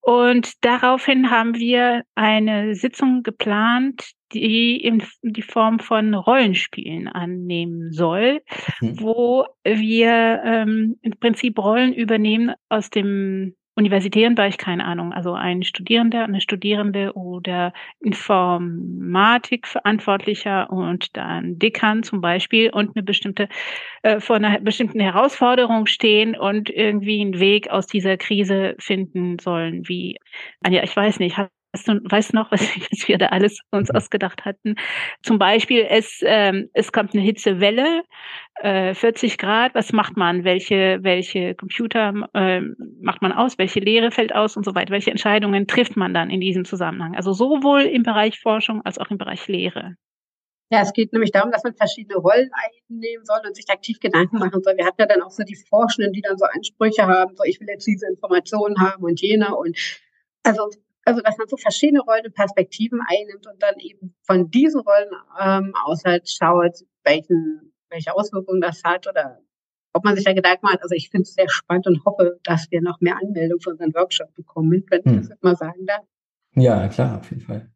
Und 0.00 0.64
daraufhin 0.64 1.30
haben 1.30 1.56
wir 1.56 2.04
eine 2.14 2.74
Sitzung 2.74 3.22
geplant, 3.22 4.12
die 4.32 4.76
in 4.76 5.02
die 5.22 5.42
Form 5.42 5.78
von 5.78 6.14
Rollenspielen 6.14 7.08
annehmen 7.08 7.92
soll, 7.92 8.42
mhm. 8.80 9.00
wo 9.00 9.46
wir 9.64 10.42
ähm, 10.44 10.96
im 11.02 11.12
Prinzip 11.18 11.58
Rollen 11.58 11.92
übernehmen 11.92 12.52
aus 12.68 12.90
dem 12.90 13.54
universitären 13.80 14.34
Bereich, 14.34 14.58
keine 14.58 14.84
Ahnung, 14.84 15.12
also 15.12 15.32
ein 15.32 15.62
Studierender, 15.62 16.24
eine 16.24 16.40
Studierende 16.40 17.12
oder 17.14 17.72
Informatikverantwortlicher 18.00 20.70
und 20.70 21.16
dann 21.16 21.58
Dekan 21.58 22.02
zum 22.02 22.20
Beispiel 22.20 22.70
und 22.70 22.94
eine 22.94 23.02
bestimmte, 23.02 23.48
äh, 24.02 24.20
vor 24.20 24.36
einer 24.36 24.60
bestimmten 24.60 25.00
Herausforderung 25.00 25.86
stehen 25.86 26.36
und 26.36 26.68
irgendwie 26.68 27.22
einen 27.22 27.40
Weg 27.40 27.70
aus 27.70 27.86
dieser 27.86 28.18
Krise 28.18 28.74
finden 28.78 29.38
sollen, 29.38 29.88
wie, 29.88 30.18
Anja, 30.62 30.82
ich 30.82 30.94
weiß 30.94 31.18
nicht, 31.20 31.38
Weißt 31.72 31.88
du, 31.88 32.00
weißt 32.02 32.34
noch, 32.34 32.50
was, 32.52 32.60
was 32.60 33.08
wir 33.08 33.18
da 33.18 33.26
alles 33.26 33.60
uns 33.70 33.88
mhm. 33.90 33.96
ausgedacht 33.96 34.44
hatten? 34.44 34.74
Zum 35.22 35.38
Beispiel, 35.38 35.86
es, 35.88 36.20
ähm, 36.24 36.68
es 36.72 36.92
kommt 36.92 37.14
eine 37.14 37.22
Hitzewelle, 37.22 38.02
äh, 38.62 38.94
40 38.94 39.38
Grad, 39.38 39.74
was 39.74 39.92
macht 39.92 40.16
man? 40.16 40.44
Welche, 40.44 40.98
welche 41.02 41.54
Computer 41.54 42.28
äh, 42.34 42.60
macht 43.00 43.22
man 43.22 43.32
aus? 43.32 43.58
Welche 43.58 43.80
Lehre 43.80 44.10
fällt 44.10 44.34
aus 44.34 44.56
und 44.56 44.64
so 44.64 44.74
weiter? 44.74 44.92
Welche 44.92 45.10
Entscheidungen 45.10 45.66
trifft 45.66 45.96
man 45.96 46.12
dann 46.12 46.30
in 46.30 46.40
diesem 46.40 46.64
Zusammenhang? 46.64 47.14
Also 47.16 47.32
sowohl 47.32 47.82
im 47.82 48.02
Bereich 48.02 48.38
Forschung 48.40 48.82
als 48.84 48.98
auch 48.98 49.10
im 49.10 49.18
Bereich 49.18 49.46
Lehre. 49.48 49.96
Ja, 50.72 50.82
es 50.82 50.92
geht 50.92 51.12
nämlich 51.12 51.32
darum, 51.32 51.50
dass 51.50 51.64
man 51.64 51.74
verschiedene 51.74 52.16
Rollen 52.16 52.48
einnehmen 52.52 53.24
soll 53.24 53.40
und 53.44 53.56
sich 53.56 53.68
aktiv 53.70 53.98
Gedanken 53.98 54.38
machen 54.38 54.62
soll. 54.62 54.76
Wir 54.76 54.86
hatten 54.86 55.00
ja 55.00 55.06
dann 55.06 55.20
auch 55.20 55.32
so 55.32 55.42
die 55.42 55.56
Forschenden, 55.56 56.12
die 56.12 56.20
dann 56.20 56.38
so 56.38 56.44
Ansprüche 56.44 57.08
haben, 57.08 57.34
so 57.34 57.42
ich 57.44 57.58
will 57.58 57.66
jetzt 57.68 57.86
diese 57.86 58.06
Informationen 58.06 58.78
haben 58.78 59.02
und 59.02 59.20
jene 59.20 59.56
und 59.56 59.76
also 60.44 60.70
also 61.04 61.20
dass 61.20 61.38
man 61.38 61.48
so 61.48 61.56
verschiedene 61.56 62.00
Rollen 62.00 62.26
und 62.26 62.34
Perspektiven 62.34 63.00
einnimmt 63.06 63.46
und 63.46 63.62
dann 63.62 63.78
eben 63.78 64.14
von 64.22 64.50
diesen 64.50 64.80
Rollen 64.80 65.10
ähm, 65.40 65.72
aus 65.84 66.04
halt 66.04 66.28
schaut, 66.28 66.84
welchen, 67.04 67.72
welche 67.88 68.14
Auswirkungen 68.14 68.60
das 68.60 68.82
hat 68.84 69.06
oder 69.06 69.40
ob 69.92 70.04
man 70.04 70.14
sich 70.14 70.24
da 70.24 70.32
Gedanken 70.32 70.66
macht. 70.66 70.82
Also 70.82 70.94
ich 70.94 71.10
finde 71.10 71.22
es 71.22 71.34
sehr 71.34 71.48
spannend 71.48 71.86
und 71.86 72.04
hoffe, 72.04 72.38
dass 72.44 72.70
wir 72.70 72.80
noch 72.80 73.00
mehr 73.00 73.16
Anmeldungen 73.20 73.60
für 73.60 73.70
unseren 73.70 73.94
Workshop 73.94 74.32
bekommen, 74.34 74.84
wenn 74.90 75.02
hm. 75.04 75.20
ich 75.20 75.28
das 75.28 75.38
mal 75.42 75.56
sagen 75.56 75.86
darf. 75.86 76.04
Ja, 76.54 76.88
klar, 76.88 77.18
auf 77.18 77.30
jeden 77.30 77.42
Fall. 77.42 77.70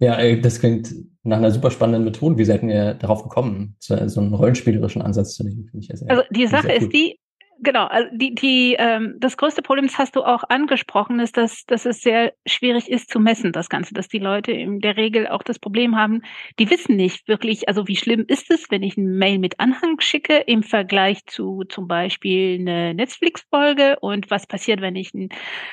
Ja, 0.00 0.36
das 0.36 0.60
klingt 0.60 0.94
nach 1.24 1.38
einer 1.38 1.50
super 1.50 1.72
spannenden 1.72 2.04
Methode. 2.04 2.38
Wie 2.38 2.44
seid 2.44 2.62
ihr 2.62 2.94
darauf 2.94 3.24
gekommen, 3.24 3.74
so, 3.80 3.94
einen 3.94 4.34
rollenspielerischen 4.34 5.02
Ansatz 5.02 5.34
zu 5.34 5.44
nehmen? 5.44 5.66
Finde 5.66 5.86
ich 5.90 5.98
sehr, 5.98 6.08
also 6.08 6.22
die 6.30 6.46
Sache 6.46 6.72
ist 6.72 6.92
die, 6.92 7.18
Genau, 7.60 7.86
also 7.86 8.08
die, 8.12 8.36
die, 8.36 8.76
ähm, 8.78 9.16
das 9.18 9.36
größte 9.36 9.62
Problem, 9.62 9.86
das 9.86 9.98
hast 9.98 10.14
du 10.14 10.22
auch 10.22 10.44
angesprochen, 10.48 11.18
ist, 11.18 11.36
dass, 11.36 11.64
dass 11.66 11.86
es 11.86 12.00
sehr 12.00 12.32
schwierig 12.46 12.88
ist 12.88 13.10
zu 13.10 13.18
messen, 13.18 13.50
das 13.50 13.68
Ganze, 13.68 13.94
dass 13.94 14.06
die 14.06 14.20
Leute 14.20 14.52
in 14.52 14.78
der 14.78 14.96
Regel 14.96 15.26
auch 15.26 15.42
das 15.42 15.58
Problem 15.58 15.96
haben, 15.96 16.22
die 16.60 16.70
wissen 16.70 16.94
nicht 16.94 17.26
wirklich, 17.26 17.66
also 17.66 17.88
wie 17.88 17.96
schlimm 17.96 18.24
ist 18.28 18.52
es, 18.52 18.70
wenn 18.70 18.84
ich 18.84 18.96
ein 18.96 19.18
Mail 19.18 19.40
mit 19.40 19.58
Anhang 19.58 19.98
schicke 19.98 20.36
im 20.36 20.62
Vergleich 20.62 21.26
zu 21.26 21.64
zum 21.68 21.88
Beispiel 21.88 22.60
eine 22.60 22.94
Netflix-Folge 22.94 23.98
und 24.00 24.30
was 24.30 24.46
passiert, 24.46 24.80
wenn 24.80 24.94
ich 24.94 25.12
einen 25.12 25.30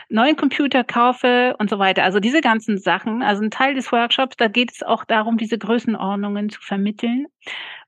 neuen 0.09 0.37
Computer 0.37 0.83
kaufe 0.83 1.55
und 1.59 1.69
so 1.69 1.77
weiter. 1.77 2.03
Also 2.03 2.19
diese 2.19 2.41
ganzen 2.41 2.79
Sachen, 2.79 3.21
also 3.21 3.43
ein 3.43 3.51
Teil 3.51 3.75
des 3.75 3.91
Workshops, 3.91 4.37
da 4.37 4.47
geht 4.47 4.71
es 4.71 4.81
auch 4.81 5.05
darum, 5.05 5.37
diese 5.37 5.59
Größenordnungen 5.59 6.49
zu 6.49 6.61
vermitteln. 6.61 7.27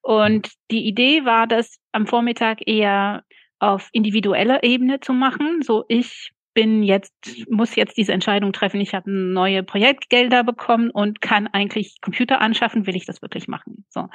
Und 0.02 0.52
die 0.72 0.86
Idee 0.86 1.26
war, 1.26 1.48
dass 1.48 1.80
am 1.92 2.06
Vormittag 2.06 2.60
eher 2.66 3.24
auf 3.60 3.90
individueller 3.92 4.64
Ebene 4.64 5.00
zu 5.00 5.14
machen. 5.14 5.62
So 5.62 5.86
ich 5.88 6.32
bin 6.58 6.82
jetzt, 6.82 7.14
muss 7.52 7.76
jetzt 7.76 7.98
diese 7.98 8.14
Entscheidung 8.14 8.52
treffen, 8.52 8.82
ich 8.82 8.96
habe 8.96 9.12
neue 9.12 9.62
Projektgelder 9.62 10.44
bekommen 10.44 10.90
und 10.90 11.22
kann 11.22 11.46
eigentlich 11.46 12.02
Computer 12.02 12.42
anschaffen, 12.42 12.88
will 12.88 12.96
ich 12.96 13.06
das 13.06 13.22
wirklich 13.22 13.48
machen. 13.48 13.86
So. 13.90 14.02
Mhm. 14.02 14.10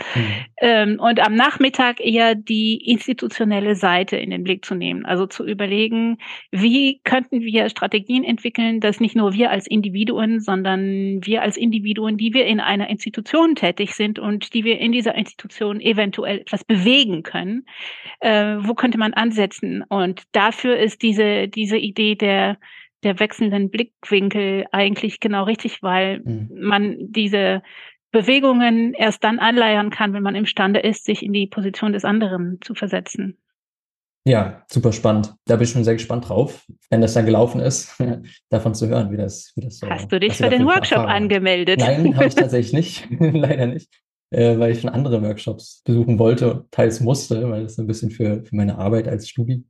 Ähm, 0.61 0.97
und 0.99 1.25
am 1.25 1.37
Nachmittag 1.37 2.01
eher 2.01 2.35
die 2.35 2.83
institutionelle 2.85 3.77
Seite 3.77 4.17
in 4.17 4.31
den 4.31 4.43
Blick 4.43 4.65
zu 4.65 4.75
nehmen. 4.75 5.07
Also 5.07 5.27
zu 5.27 5.47
überlegen, 5.47 6.19
wie 6.51 7.01
könnten 7.05 7.43
wir 7.43 7.69
Strategien 7.69 8.25
entwickeln, 8.25 8.81
dass 8.81 8.99
nicht 8.99 9.15
nur 9.15 9.35
wir 9.35 9.53
als 9.53 9.69
Individuen, 9.69 10.41
sondern 10.41 11.25
wir 11.25 11.43
als 11.43 11.57
Individuen, 11.57 12.17
die 12.17 12.35
wir 12.35 12.47
in 12.47 12.59
einer 12.59 12.91
Institution 12.91 13.55
tätig 13.55 13.95
sind 13.95 14.19
und 14.19 14.53
die 14.53 14.65
wir 14.65 14.81
in 14.81 14.91
dieser 14.91 15.15
Institution 15.15 15.81
eventuell 15.81 16.41
etwas 16.41 16.65
bewegen 16.65 17.23
können, 17.23 17.67
äh, 18.19 18.57
wo 18.59 18.75
könnte 18.75 18.99
man 18.99 19.15
ansetzen? 19.15 19.85
Und 19.89 20.25
dafür 20.33 20.77
ist 20.77 21.03
diese, 21.03 21.47
diese 21.47 21.77
Idee 21.77 22.17
der 22.17 22.32
der, 22.33 22.59
der 23.03 23.21
wechselnden 23.21 23.71
Blickwinkel 23.71 24.67
eigentlich 24.73 25.21
genau 25.21 25.45
richtig, 25.45 25.83
weil 25.83 26.21
mhm. 26.21 26.49
man 26.53 26.97
diese 27.01 27.63
Bewegungen 28.11 28.95
erst 28.95 29.25
dann 29.25 29.39
anleiern 29.39 29.91
kann, 29.91 30.13
wenn 30.13 30.23
man 30.23 30.35
imstande 30.35 30.81
ist, 30.81 31.05
sich 31.05 31.23
in 31.23 31.33
die 31.33 31.47
Position 31.47 31.93
des 31.93 32.05
anderen 32.05 32.59
zu 32.61 32.75
versetzen. 32.75 33.39
Ja, 34.25 34.63
super 34.71 34.93
spannend. 34.93 35.35
Da 35.47 35.57
bin 35.57 35.65
ich 35.65 35.71
schon 35.71 35.83
sehr 35.83 35.95
gespannt 35.95 36.29
drauf, 36.29 36.65
wenn 36.91 37.01
das 37.01 37.15
dann 37.15 37.27
gelaufen 37.27 37.61
ist, 37.61 38.01
davon 38.51 38.75
zu 38.75 38.87
hören, 38.87 39.11
wie 39.11 39.17
das, 39.17 39.53
wie 39.57 39.63
das 39.63 39.79
so 39.79 39.89
Hast 39.89 40.13
du 40.13 40.21
dich 40.21 40.35
für 40.35 40.49
den 40.49 40.65
Workshop 40.65 40.99
angemeldet? 40.99 41.81
Nein, 41.81 42.15
habe 42.15 42.27
ich 42.27 42.35
tatsächlich 42.37 42.73
nicht. 42.73 43.09
Leider 43.19 43.67
nicht. 43.67 43.91
Äh, 44.31 44.59
weil 44.59 44.73
ich 44.73 44.81
schon 44.81 44.91
andere 44.91 45.21
Workshops 45.23 45.83
besuchen 45.85 46.19
wollte, 46.19 46.65
teils 46.71 47.01
musste, 47.01 47.51
weil 47.51 47.65
das 47.65 47.79
ein 47.79 47.87
bisschen 47.87 48.11
für, 48.11 48.45
für 48.45 48.57
meine 48.57 48.79
Arbeit 48.79 49.09
als 49.09 49.29
Studi 49.29 49.65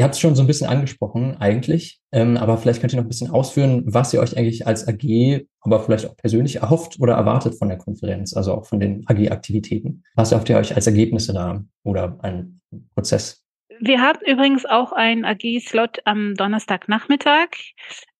Ihr 0.00 0.04
habt 0.04 0.14
es 0.14 0.20
schon 0.22 0.34
so 0.34 0.42
ein 0.42 0.46
bisschen 0.46 0.66
angesprochen 0.66 1.36
eigentlich, 1.40 2.00
ähm, 2.10 2.38
aber 2.38 2.56
vielleicht 2.56 2.80
könnt 2.80 2.94
ihr 2.94 2.96
noch 2.96 3.04
ein 3.04 3.08
bisschen 3.08 3.30
ausführen, 3.30 3.82
was 3.84 4.14
ihr 4.14 4.20
euch 4.20 4.34
eigentlich 4.34 4.66
als 4.66 4.88
AG, 4.88 5.44
aber 5.60 5.80
vielleicht 5.80 6.06
auch 6.06 6.16
persönlich 6.16 6.56
erhofft 6.56 6.98
oder 7.00 7.16
erwartet 7.16 7.58
von 7.58 7.68
der 7.68 7.76
Konferenz, 7.76 8.34
also 8.34 8.54
auch 8.54 8.64
von 8.64 8.80
den 8.80 9.04
AG-Aktivitäten. 9.06 10.02
Was 10.14 10.32
erhofft 10.32 10.48
ihr 10.48 10.56
euch 10.56 10.74
als 10.74 10.86
Ergebnisse 10.86 11.34
da 11.34 11.62
oder 11.84 12.18
ein 12.22 12.62
Prozess? 12.94 13.44
Wir 13.78 14.00
haben 14.00 14.20
übrigens 14.26 14.64
auch 14.64 14.92
einen 14.92 15.26
AG-Slot 15.26 15.98
am 16.06 16.34
Donnerstagnachmittag, 16.34 17.48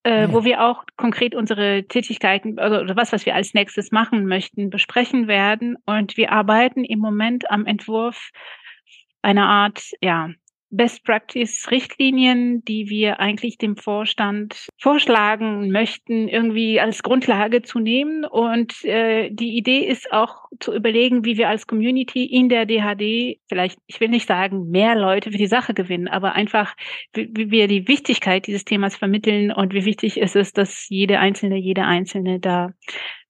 äh, 0.03 0.11
ah, 0.11 0.21
ja. 0.21 0.33
wo 0.35 0.45
wir 0.45 0.63
auch 0.63 0.85
konkret 0.99 1.35
unsere 1.35 1.85
Tätigkeiten 1.85 2.59
also, 2.59 2.81
oder 2.81 2.95
was, 2.95 3.11
was 3.11 3.25
wir 3.25 3.35
als 3.35 3.55
nächstes 3.55 3.91
machen 3.91 4.27
möchten, 4.27 4.69
besprechen 4.69 5.29
werden. 5.29 5.79
Und 5.87 6.19
wir 6.19 6.31
arbeiten 6.31 6.85
im 6.85 6.99
Moment 6.99 7.51
am 7.51 7.65
Entwurf 7.65 8.33
einer 9.23 9.49
Art, 9.49 9.83
ja, 10.03 10.29
Best 10.71 11.05
Practice 11.05 11.69
Richtlinien, 11.71 12.65
die 12.65 12.89
wir 12.89 13.19
eigentlich 13.21 13.59
dem 13.59 13.77
Vorstand 13.77 14.69
vorschlagen 14.79 15.71
möchten, 15.71 16.29
irgendwie 16.29 16.81
als 16.81 17.03
Grundlage 17.03 17.63
zu 17.63 17.81
nehmen. 17.81 18.25
Und 18.25 18.85
äh, 18.85 19.31
die 19.31 19.57
Idee 19.57 19.81
ist 19.81 20.13
auch 20.13 20.45
zu 20.61 20.73
überlegen, 20.73 21.25
wie 21.25 21.37
wir 21.37 21.49
als 21.49 21.67
Community 21.67 22.25
in 22.25 22.49
der 22.49 22.67
DHD 22.67 23.41
vielleicht, 23.49 23.79
ich 23.87 24.01
will 24.01 24.09
nicht 24.09 24.29
sagen, 24.29 24.71
mehr 24.71 24.95
Leute 24.95 25.33
für 25.33 25.39
die 25.39 25.47
Sache 25.47 25.75
gewinnen, 25.75 26.09
aber 26.09 26.33
einfach, 26.33 26.75
wie, 27.13 27.29
wie 27.33 27.51
wir 27.51 27.67
die 27.67 27.89
Wichtigkeit 27.89 28.47
dieses 28.47 28.65
Themas 28.65 28.97
vermitteln 28.97 29.53
und 29.53 29.75
wie 29.75 29.85
wichtig 29.85 30.19
ist 30.19 30.37
es, 30.37 30.53
dass 30.53 30.89
jede 30.89 31.19
Einzelne, 31.19 31.57
jede 31.57 31.85
Einzelne 31.85 32.39
da 32.39 32.73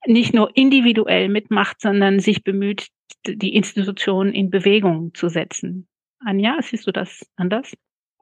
nicht 0.06 0.34
nur 0.34 0.50
individuell 0.54 1.28
mitmacht, 1.28 1.80
sondern 1.80 2.20
sich 2.20 2.42
bemüht, 2.42 2.88
die 3.26 3.54
Institution 3.54 4.32
in 4.32 4.50
Bewegung 4.50 5.12
zu 5.14 5.28
setzen. 5.28 5.89
Anja, 6.24 6.58
siehst 6.62 6.86
du 6.86 6.92
das 6.92 7.26
anders? 7.36 7.72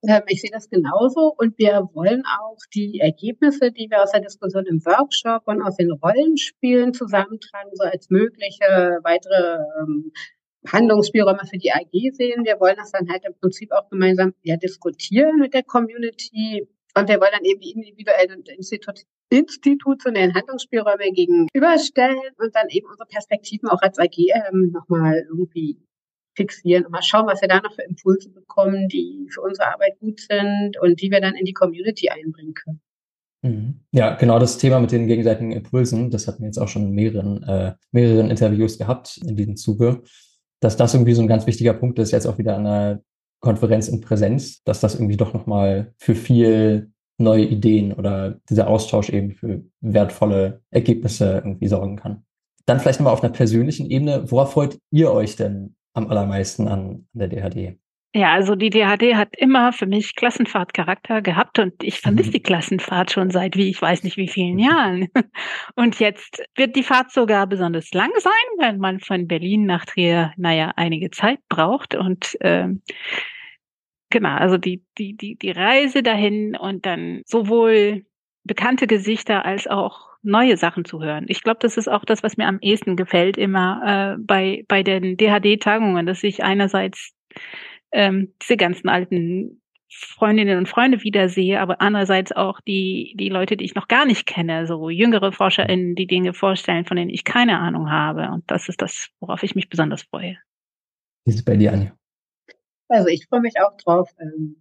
Ähm, 0.06 0.22
ich 0.28 0.40
sehe 0.40 0.50
das 0.52 0.70
genauso 0.70 1.34
und 1.36 1.58
wir 1.58 1.88
wollen 1.92 2.22
auch 2.24 2.58
die 2.72 3.00
Ergebnisse, 3.00 3.72
die 3.72 3.88
wir 3.90 4.02
aus 4.02 4.12
der 4.12 4.20
Diskussion 4.20 4.64
im 4.66 4.84
Workshop 4.84 5.42
und 5.46 5.60
aus 5.60 5.76
den 5.76 5.90
Rollenspielen 5.90 6.94
zusammentragen, 6.94 7.70
so 7.74 7.84
als 7.84 8.08
mögliche 8.08 9.00
weitere 9.02 9.58
ähm, 9.80 10.12
Handlungsspielräume 10.66 11.44
für 11.50 11.58
die 11.58 11.72
AG 11.72 12.14
sehen. 12.14 12.44
Wir 12.44 12.60
wollen 12.60 12.76
das 12.76 12.92
dann 12.92 13.08
halt 13.08 13.24
im 13.24 13.34
Prinzip 13.40 13.72
auch 13.72 13.88
gemeinsam 13.90 14.34
ja, 14.42 14.56
diskutieren 14.56 15.38
mit 15.38 15.54
der 15.54 15.64
Community 15.64 16.68
und 16.94 17.08
wir 17.08 17.20
wollen 17.20 17.32
dann 17.32 17.44
eben 17.44 17.60
die 17.60 17.72
individuellen 17.72 18.42
Institu 18.56 18.92
institutionellen 19.30 20.34
Handlungsspielräume 20.34 21.12
gegenüberstellen 21.12 22.32
und 22.38 22.54
dann 22.54 22.68
eben 22.70 22.88
unsere 22.88 23.06
Perspektiven 23.06 23.68
auch 23.68 23.82
als 23.82 23.98
AG 23.98 24.16
ähm, 24.16 24.70
nochmal 24.72 25.26
irgendwie 25.28 25.76
fixieren 26.38 26.86
und 26.86 26.92
mal 26.92 27.02
schauen, 27.02 27.26
was 27.26 27.42
wir 27.42 27.48
da 27.48 27.60
noch 27.60 27.74
für 27.74 27.82
Impulse 27.82 28.30
bekommen, 28.30 28.88
die 28.88 29.26
für 29.28 29.42
unsere 29.42 29.72
Arbeit 29.72 29.98
gut 29.98 30.20
sind 30.20 30.78
und 30.80 31.02
die 31.02 31.10
wir 31.10 31.20
dann 31.20 31.34
in 31.34 31.44
die 31.44 31.52
Community 31.52 32.08
einbringen 32.08 32.54
können. 32.54 32.80
Mhm. 33.42 33.80
Ja, 33.92 34.14
genau 34.14 34.38
das 34.38 34.58
Thema 34.58 34.80
mit 34.80 34.92
den 34.92 35.06
gegenseitigen 35.06 35.52
Impulsen, 35.52 36.10
das 36.10 36.26
hatten 36.26 36.40
wir 36.40 36.46
jetzt 36.46 36.58
auch 36.58 36.68
schon 36.68 36.86
in 36.86 36.92
mehreren, 36.92 37.42
äh, 37.42 37.74
mehreren 37.92 38.30
Interviews 38.30 38.78
gehabt 38.78 39.18
in 39.18 39.36
diesem 39.36 39.56
Zuge, 39.56 40.02
dass 40.60 40.76
das 40.76 40.94
irgendwie 40.94 41.14
so 41.14 41.22
ein 41.22 41.28
ganz 41.28 41.46
wichtiger 41.46 41.74
Punkt 41.74 41.98
ist, 41.98 42.12
jetzt 42.12 42.26
auch 42.26 42.38
wieder 42.38 42.56
an 42.56 42.66
einer 42.66 43.00
Konferenz 43.40 43.88
in 43.88 44.00
Präsenz, 44.00 44.62
dass 44.64 44.80
das 44.80 44.94
irgendwie 44.94 45.16
doch 45.16 45.34
nochmal 45.34 45.92
für 45.98 46.14
viel 46.14 46.90
neue 47.18 47.44
Ideen 47.44 47.92
oder 47.92 48.40
dieser 48.48 48.68
Austausch 48.68 49.10
eben 49.10 49.32
für 49.32 49.62
wertvolle 49.80 50.62
Ergebnisse 50.70 51.42
irgendwie 51.44 51.68
sorgen 51.68 51.96
kann. 51.96 52.24
Dann 52.66 52.80
vielleicht 52.80 53.00
nochmal 53.00 53.14
auf 53.14 53.22
einer 53.22 53.32
persönlichen 53.32 53.90
Ebene, 53.90 54.30
worauf 54.30 54.52
freut 54.52 54.78
ihr 54.90 55.12
euch 55.12 55.36
denn 55.36 55.74
am 55.94 56.08
allermeisten 56.08 56.68
an 56.68 57.06
der 57.12 57.28
DHD? 57.28 57.78
Ja, 58.14 58.32
also 58.32 58.54
die 58.54 58.70
DHD 58.70 59.14
hat 59.16 59.36
immer 59.36 59.72
für 59.72 59.86
mich 59.86 60.16
Klassenfahrtcharakter 60.16 61.20
gehabt 61.20 61.58
und 61.58 61.74
ich 61.82 62.00
vermisse 62.00 62.30
mhm. 62.30 62.32
die 62.32 62.42
Klassenfahrt 62.42 63.12
schon 63.12 63.30
seit 63.30 63.54
wie 63.56 63.68
ich 63.68 63.80
weiß 63.80 64.02
nicht 64.02 64.16
wie 64.16 64.28
vielen 64.28 64.54
mhm. 64.54 64.58
Jahren. 64.58 65.08
Und 65.76 66.00
jetzt 66.00 66.42
wird 66.56 66.74
die 66.74 66.82
Fahrt 66.82 67.12
sogar 67.12 67.46
besonders 67.46 67.92
lang 67.92 68.10
sein, 68.18 68.32
weil 68.58 68.78
man 68.78 68.98
von 69.00 69.28
Berlin 69.28 69.66
nach 69.66 69.84
Trier, 69.84 70.32
naja, 70.36 70.72
einige 70.76 71.10
Zeit 71.10 71.38
braucht 71.48 71.94
und 71.94 72.36
ähm, 72.40 72.82
genau, 74.10 74.36
also 74.36 74.56
die, 74.56 74.84
die, 74.96 75.14
die, 75.14 75.36
die 75.36 75.50
Reise 75.50 76.02
dahin 76.02 76.56
und 76.56 76.86
dann 76.86 77.22
sowohl 77.26 78.06
bekannte 78.44 78.86
Gesichter 78.86 79.44
als 79.44 79.66
auch 79.66 80.07
neue 80.22 80.56
Sachen 80.56 80.84
zu 80.84 81.02
hören. 81.02 81.26
Ich 81.28 81.42
glaube, 81.42 81.58
das 81.60 81.76
ist 81.76 81.88
auch 81.88 82.04
das, 82.04 82.22
was 82.22 82.36
mir 82.36 82.46
am 82.46 82.58
ehesten 82.60 82.96
gefällt 82.96 83.36
immer 83.36 84.16
äh, 84.16 84.20
bei, 84.20 84.64
bei 84.68 84.82
den 84.82 85.16
DHD-Tagungen, 85.16 86.06
dass 86.06 86.22
ich 86.22 86.42
einerseits 86.42 87.12
ähm, 87.92 88.34
diese 88.42 88.56
ganzen 88.56 88.88
alten 88.88 89.62
Freundinnen 89.90 90.58
und 90.58 90.68
Freunde 90.68 91.02
wiedersehe, 91.02 91.60
aber 91.60 91.80
andererseits 91.80 92.32
auch 92.32 92.60
die, 92.60 93.14
die 93.18 93.30
Leute, 93.30 93.56
die 93.56 93.64
ich 93.64 93.74
noch 93.74 93.88
gar 93.88 94.04
nicht 94.04 94.26
kenne, 94.26 94.66
so 94.66 94.90
jüngere 94.90 95.32
ForscherInnen, 95.32 95.94
die 95.94 96.06
Dinge 96.06 96.34
vorstellen, 96.34 96.84
von 96.84 96.96
denen 96.96 97.10
ich 97.10 97.24
keine 97.24 97.58
Ahnung 97.58 97.90
habe. 97.90 98.28
Und 98.30 98.50
das 98.50 98.68
ist 98.68 98.82
das, 98.82 99.08
worauf 99.20 99.42
ich 99.42 99.54
mich 99.54 99.70
besonders 99.70 100.02
freue. 100.02 100.36
Wie 101.24 101.30
ist 101.30 101.36
es 101.36 101.44
bei 101.44 101.56
dir, 101.56 101.72
Anja? 101.72 101.92
Also 102.88 103.08
ich 103.08 103.26
freue 103.28 103.40
mich 103.40 103.54
auch 103.60 103.76
drauf, 103.78 104.10
ähm, 104.20 104.56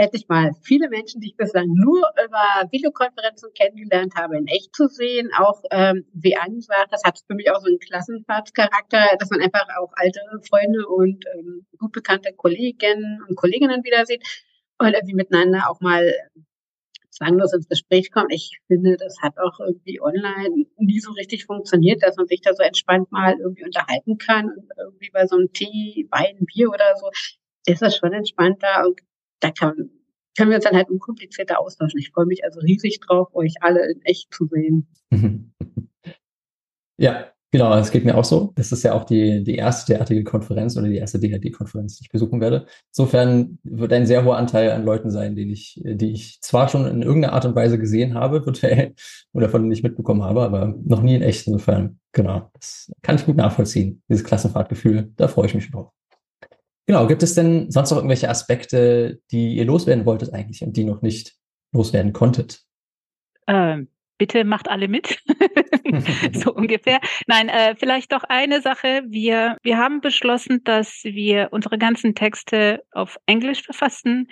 endlich 0.00 0.28
mal 0.28 0.52
viele 0.62 0.88
Menschen, 0.88 1.20
die 1.20 1.28
ich 1.28 1.36
bislang 1.36 1.68
nur 1.68 2.02
über 2.24 2.70
Videokonferenzen 2.70 3.50
kennengelernt 3.54 4.14
habe, 4.16 4.38
in 4.38 4.46
echt 4.46 4.74
zu 4.74 4.88
sehen. 4.88 5.30
Auch 5.38 5.62
ähm, 5.70 6.06
wie 6.12 6.34
sagt, 6.60 6.92
das 6.92 7.04
hat 7.04 7.18
für 7.26 7.34
mich 7.34 7.50
auch 7.50 7.60
so 7.60 7.66
einen 7.66 7.78
Klassenfahrtscharakter, 7.78 9.16
dass 9.18 9.30
man 9.30 9.40
einfach 9.40 9.66
auch 9.78 9.92
alte 9.94 10.20
Freunde 10.48 10.86
und 10.88 11.24
ähm, 11.34 11.66
gut 11.78 11.92
bekannte 11.92 12.32
Kolleginnen 12.32 13.20
und 13.28 13.36
Kolleginnen 13.36 13.84
wieder 13.84 14.06
sieht 14.06 14.22
und 14.78 14.94
irgendwie 14.94 15.14
miteinander 15.14 15.70
auch 15.70 15.80
mal 15.80 16.14
zwanglos 17.10 17.52
ins 17.52 17.68
Gespräch 17.68 18.10
kommt. 18.10 18.32
Ich 18.32 18.60
finde, 18.66 18.96
das 18.96 19.16
hat 19.20 19.36
auch 19.38 19.60
irgendwie 19.60 20.00
online 20.00 20.64
nie 20.78 21.00
so 21.00 21.12
richtig 21.12 21.44
funktioniert, 21.44 22.02
dass 22.02 22.16
man 22.16 22.26
sich 22.26 22.40
da 22.40 22.54
so 22.54 22.62
entspannt 22.62 23.12
mal 23.12 23.36
irgendwie 23.38 23.64
unterhalten 23.64 24.16
kann 24.16 24.46
und 24.46 24.70
irgendwie 24.78 25.10
bei 25.12 25.26
so 25.26 25.36
einem 25.36 25.52
Tee, 25.52 26.08
Wein, 26.10 26.46
Bier 26.46 26.70
oder 26.70 26.96
so 26.96 27.10
ist 27.66 27.82
das 27.82 27.96
schon 27.96 28.14
entspannter 28.14 28.86
und 28.86 29.00
da 29.40 29.50
kann, 29.50 29.90
können 30.36 30.50
wir 30.50 30.56
uns 30.56 30.64
dann 30.64 30.76
halt 30.76 30.90
unkomplizierter 30.90 31.60
austauschen. 31.60 31.98
Ich 31.98 32.10
freue 32.10 32.26
mich 32.26 32.44
also 32.44 32.60
riesig 32.60 33.00
drauf, 33.00 33.28
euch 33.34 33.54
alle 33.60 33.90
in 33.90 34.02
echt 34.02 34.32
zu 34.32 34.46
sehen. 34.46 34.86
Ja, 37.00 37.28
genau, 37.50 37.74
es 37.78 37.90
geht 37.90 38.04
mir 38.04 38.14
auch 38.14 38.24
so. 38.24 38.52
Das 38.56 38.72
ist 38.72 38.82
ja 38.82 38.92
auch 38.92 39.04
die, 39.04 39.42
die 39.42 39.54
erste 39.54 39.94
derartige 39.94 40.22
Konferenz 40.22 40.76
oder 40.76 40.86
die 40.86 40.98
erste 40.98 41.18
DHD-Konferenz, 41.18 41.96
die 41.96 42.04
ich 42.04 42.10
besuchen 42.10 42.42
werde. 42.42 42.66
Insofern 42.90 43.58
wird 43.62 43.94
ein 43.94 44.06
sehr 44.06 44.22
hoher 44.22 44.36
Anteil 44.36 44.70
an 44.70 44.84
Leuten 44.84 45.10
sein, 45.10 45.34
den 45.34 45.48
ich, 45.48 45.80
die 45.82 46.12
ich 46.12 46.42
zwar 46.42 46.68
schon 46.68 46.86
in 46.86 47.00
irgendeiner 47.00 47.32
Art 47.32 47.46
und 47.46 47.54
Weise 47.54 47.78
gesehen 47.78 48.12
habe, 48.14 48.44
virtuell, 48.46 48.94
oder 49.32 49.48
von 49.48 49.62
denen 49.62 49.72
ich 49.72 49.82
mitbekommen 49.82 50.22
habe, 50.22 50.42
aber 50.42 50.74
noch 50.84 51.00
nie 51.00 51.14
in 51.14 51.22
echt. 51.22 51.46
Insofern, 51.46 51.98
genau, 52.12 52.50
das 52.52 52.92
kann 53.00 53.16
ich 53.16 53.24
gut 53.24 53.36
nachvollziehen. 53.36 54.02
Dieses 54.10 54.24
Klassenfahrtgefühl, 54.24 55.10
da 55.16 55.26
freue 55.26 55.46
ich 55.46 55.54
mich 55.54 55.70
drauf. 55.70 55.90
Genau, 56.90 57.06
gibt 57.06 57.22
es 57.22 57.36
denn 57.36 57.70
sonst 57.70 57.90
noch 57.90 57.98
irgendwelche 57.98 58.28
Aspekte, 58.28 59.20
die 59.30 59.54
ihr 59.54 59.64
loswerden 59.64 60.06
wolltet 60.06 60.34
eigentlich 60.34 60.64
und 60.64 60.76
die 60.76 60.82
noch 60.82 61.02
nicht 61.02 61.36
loswerden 61.70 62.12
konntet? 62.12 62.64
Ähm, 63.46 63.86
bitte 64.20 64.44
macht 64.44 64.68
alle 64.68 64.86
mit. 64.86 65.18
so 66.34 66.52
ungefähr. 66.52 67.00
Nein, 67.26 67.48
äh, 67.48 67.74
vielleicht 67.74 68.12
doch 68.12 68.22
eine 68.24 68.60
Sache. 68.60 69.02
Wir, 69.08 69.56
wir 69.62 69.78
haben 69.78 70.02
beschlossen, 70.02 70.62
dass 70.62 71.00
wir 71.04 71.48
unsere 71.52 71.78
ganzen 71.78 72.14
Texte 72.14 72.82
auf 72.92 73.16
Englisch 73.24 73.62
verfassen, 73.62 74.28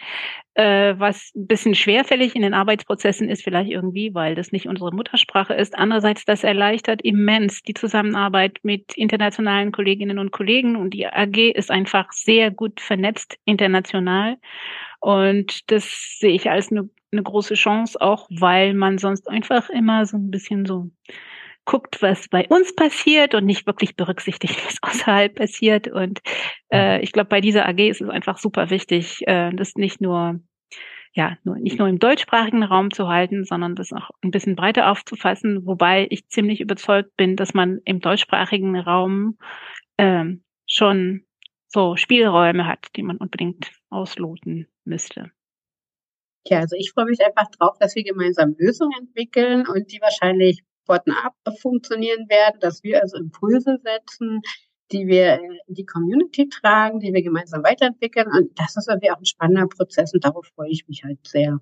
äh, 0.52 0.94
was 0.98 1.32
ein 1.34 1.46
bisschen 1.46 1.74
schwerfällig 1.74 2.36
in 2.36 2.42
den 2.42 2.52
Arbeitsprozessen 2.52 3.30
ist, 3.30 3.42
vielleicht 3.42 3.70
irgendwie, 3.70 4.12
weil 4.12 4.34
das 4.34 4.52
nicht 4.52 4.68
unsere 4.68 4.94
Muttersprache 4.94 5.54
ist. 5.54 5.74
Andererseits, 5.74 6.26
das 6.26 6.44
erleichtert 6.44 7.00
immens 7.00 7.62
die 7.62 7.74
Zusammenarbeit 7.74 8.58
mit 8.62 8.94
internationalen 8.94 9.72
Kolleginnen 9.72 10.18
und 10.18 10.32
Kollegen 10.32 10.76
und 10.76 10.92
die 10.92 11.06
AG 11.06 11.52
ist 11.54 11.70
einfach 11.70 12.12
sehr 12.12 12.50
gut 12.50 12.80
vernetzt 12.82 13.38
international. 13.46 14.36
Und 15.00 15.70
das 15.70 16.16
sehe 16.18 16.32
ich 16.32 16.50
als 16.50 16.70
eine 16.70 16.88
eine 17.12 17.22
große 17.22 17.54
Chance, 17.54 18.00
auch 18.00 18.26
weil 18.30 18.74
man 18.74 18.98
sonst 18.98 19.28
einfach 19.28 19.70
immer 19.70 20.06
so 20.06 20.16
ein 20.16 20.30
bisschen 20.30 20.66
so 20.66 20.90
guckt, 21.64 22.00
was 22.00 22.28
bei 22.28 22.46
uns 22.48 22.74
passiert 22.74 23.34
und 23.34 23.44
nicht 23.44 23.66
wirklich 23.66 23.96
berücksichtigt, 23.96 24.56
was 24.66 24.76
außerhalb 24.82 25.34
passiert. 25.34 25.88
Und 25.88 26.20
äh, 26.72 27.00
ich 27.02 27.12
glaube, 27.12 27.28
bei 27.28 27.40
dieser 27.40 27.68
AG 27.68 27.78
ist 27.78 28.00
es 28.00 28.08
einfach 28.08 28.38
super 28.38 28.70
wichtig, 28.70 29.26
äh, 29.26 29.52
das 29.52 29.74
nicht 29.74 30.00
nur 30.00 30.40
ja, 31.14 31.36
nur, 31.42 31.56
nicht 31.56 31.78
nur 31.78 31.88
im 31.88 31.98
deutschsprachigen 31.98 32.62
Raum 32.62 32.90
zu 32.92 33.08
halten, 33.08 33.44
sondern 33.44 33.74
das 33.74 33.92
auch 33.92 34.10
ein 34.22 34.30
bisschen 34.30 34.54
breiter 34.54 34.90
aufzufassen, 34.90 35.66
wobei 35.66 36.06
ich 36.10 36.28
ziemlich 36.28 36.60
überzeugt 36.60 37.16
bin, 37.16 37.34
dass 37.34 37.54
man 37.54 37.80
im 37.86 38.00
deutschsprachigen 38.00 38.78
Raum 38.78 39.38
ähm, 39.96 40.44
schon 40.66 41.24
so 41.66 41.96
Spielräume 41.96 42.66
hat, 42.66 42.88
die 42.94 43.02
man 43.02 43.16
unbedingt 43.16 43.72
ausloten 43.90 44.66
müsste. 44.84 45.30
Ja, 46.46 46.60
also 46.60 46.76
ich 46.76 46.92
freue 46.92 47.06
mich 47.06 47.24
einfach 47.24 47.50
drauf, 47.50 47.76
dass 47.78 47.94
wir 47.94 48.04
gemeinsam 48.04 48.54
Lösungen 48.58 48.92
entwickeln 48.98 49.66
und 49.66 49.92
die 49.92 50.00
wahrscheinlich 50.00 50.62
bottom-up 50.86 51.34
funktionieren 51.60 52.28
werden, 52.28 52.58
dass 52.60 52.82
wir 52.82 53.02
also 53.02 53.18
Impulse 53.18 53.78
setzen, 53.82 54.40
die 54.90 55.06
wir 55.06 55.38
in 55.66 55.74
die 55.74 55.84
Community 55.84 56.48
tragen, 56.48 57.00
die 57.00 57.12
wir 57.12 57.22
gemeinsam 57.22 57.62
weiterentwickeln. 57.62 58.26
Und 58.28 58.58
das 58.58 58.76
ist 58.76 58.88
irgendwie 58.88 59.10
auch 59.10 59.18
ein 59.18 59.26
spannender 59.26 59.66
Prozess 59.66 60.14
und 60.14 60.24
darauf 60.24 60.46
freue 60.54 60.70
ich 60.70 60.88
mich 60.88 61.04
halt 61.04 61.18
sehr. 61.26 61.60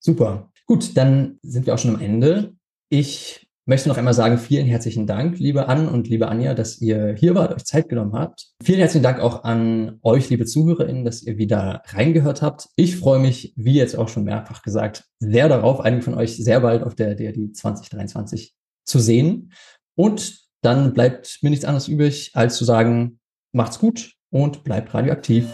Super. 0.00 0.50
Gut, 0.66 0.96
dann 0.96 1.38
sind 1.42 1.66
wir 1.66 1.74
auch 1.74 1.78
schon 1.78 1.94
am 1.94 2.00
Ende. 2.00 2.56
Ich 2.88 3.45
möchte 3.66 3.88
noch 3.88 3.98
einmal 3.98 4.14
sagen, 4.14 4.38
vielen 4.38 4.66
herzlichen 4.66 5.06
Dank, 5.06 5.38
liebe 5.38 5.68
Ann 5.68 5.88
und 5.88 6.08
liebe 6.08 6.28
Anja, 6.28 6.54
dass 6.54 6.80
ihr 6.80 7.14
hier 7.18 7.34
wart, 7.34 7.52
euch 7.52 7.64
Zeit 7.64 7.88
genommen 7.88 8.12
habt. 8.12 8.52
Vielen 8.62 8.78
herzlichen 8.78 9.02
Dank 9.02 9.18
auch 9.18 9.42
an 9.42 9.98
euch, 10.02 10.30
liebe 10.30 10.46
ZuhörerInnen, 10.46 11.04
dass 11.04 11.22
ihr 11.22 11.36
wieder 11.36 11.82
reingehört 11.86 12.42
habt. 12.42 12.68
Ich 12.76 12.96
freue 12.96 13.18
mich, 13.18 13.52
wie 13.56 13.74
jetzt 13.74 13.96
auch 13.98 14.08
schon 14.08 14.24
mehrfach 14.24 14.62
gesagt, 14.62 15.04
sehr 15.18 15.48
darauf, 15.48 15.80
einige 15.80 16.02
von 16.02 16.14
euch 16.14 16.36
sehr 16.36 16.60
bald 16.60 16.84
auf 16.84 16.94
der 16.94 17.16
DRD 17.16 17.56
2023 17.56 18.54
zu 18.84 19.00
sehen. 19.00 19.52
Und 19.96 20.46
dann 20.62 20.92
bleibt 20.94 21.38
mir 21.42 21.50
nichts 21.50 21.64
anderes 21.64 21.88
übrig, 21.88 22.30
als 22.34 22.56
zu 22.56 22.64
sagen, 22.64 23.18
macht's 23.52 23.80
gut 23.80 24.12
und 24.30 24.62
bleibt 24.62 24.94
radioaktiv. 24.94 25.52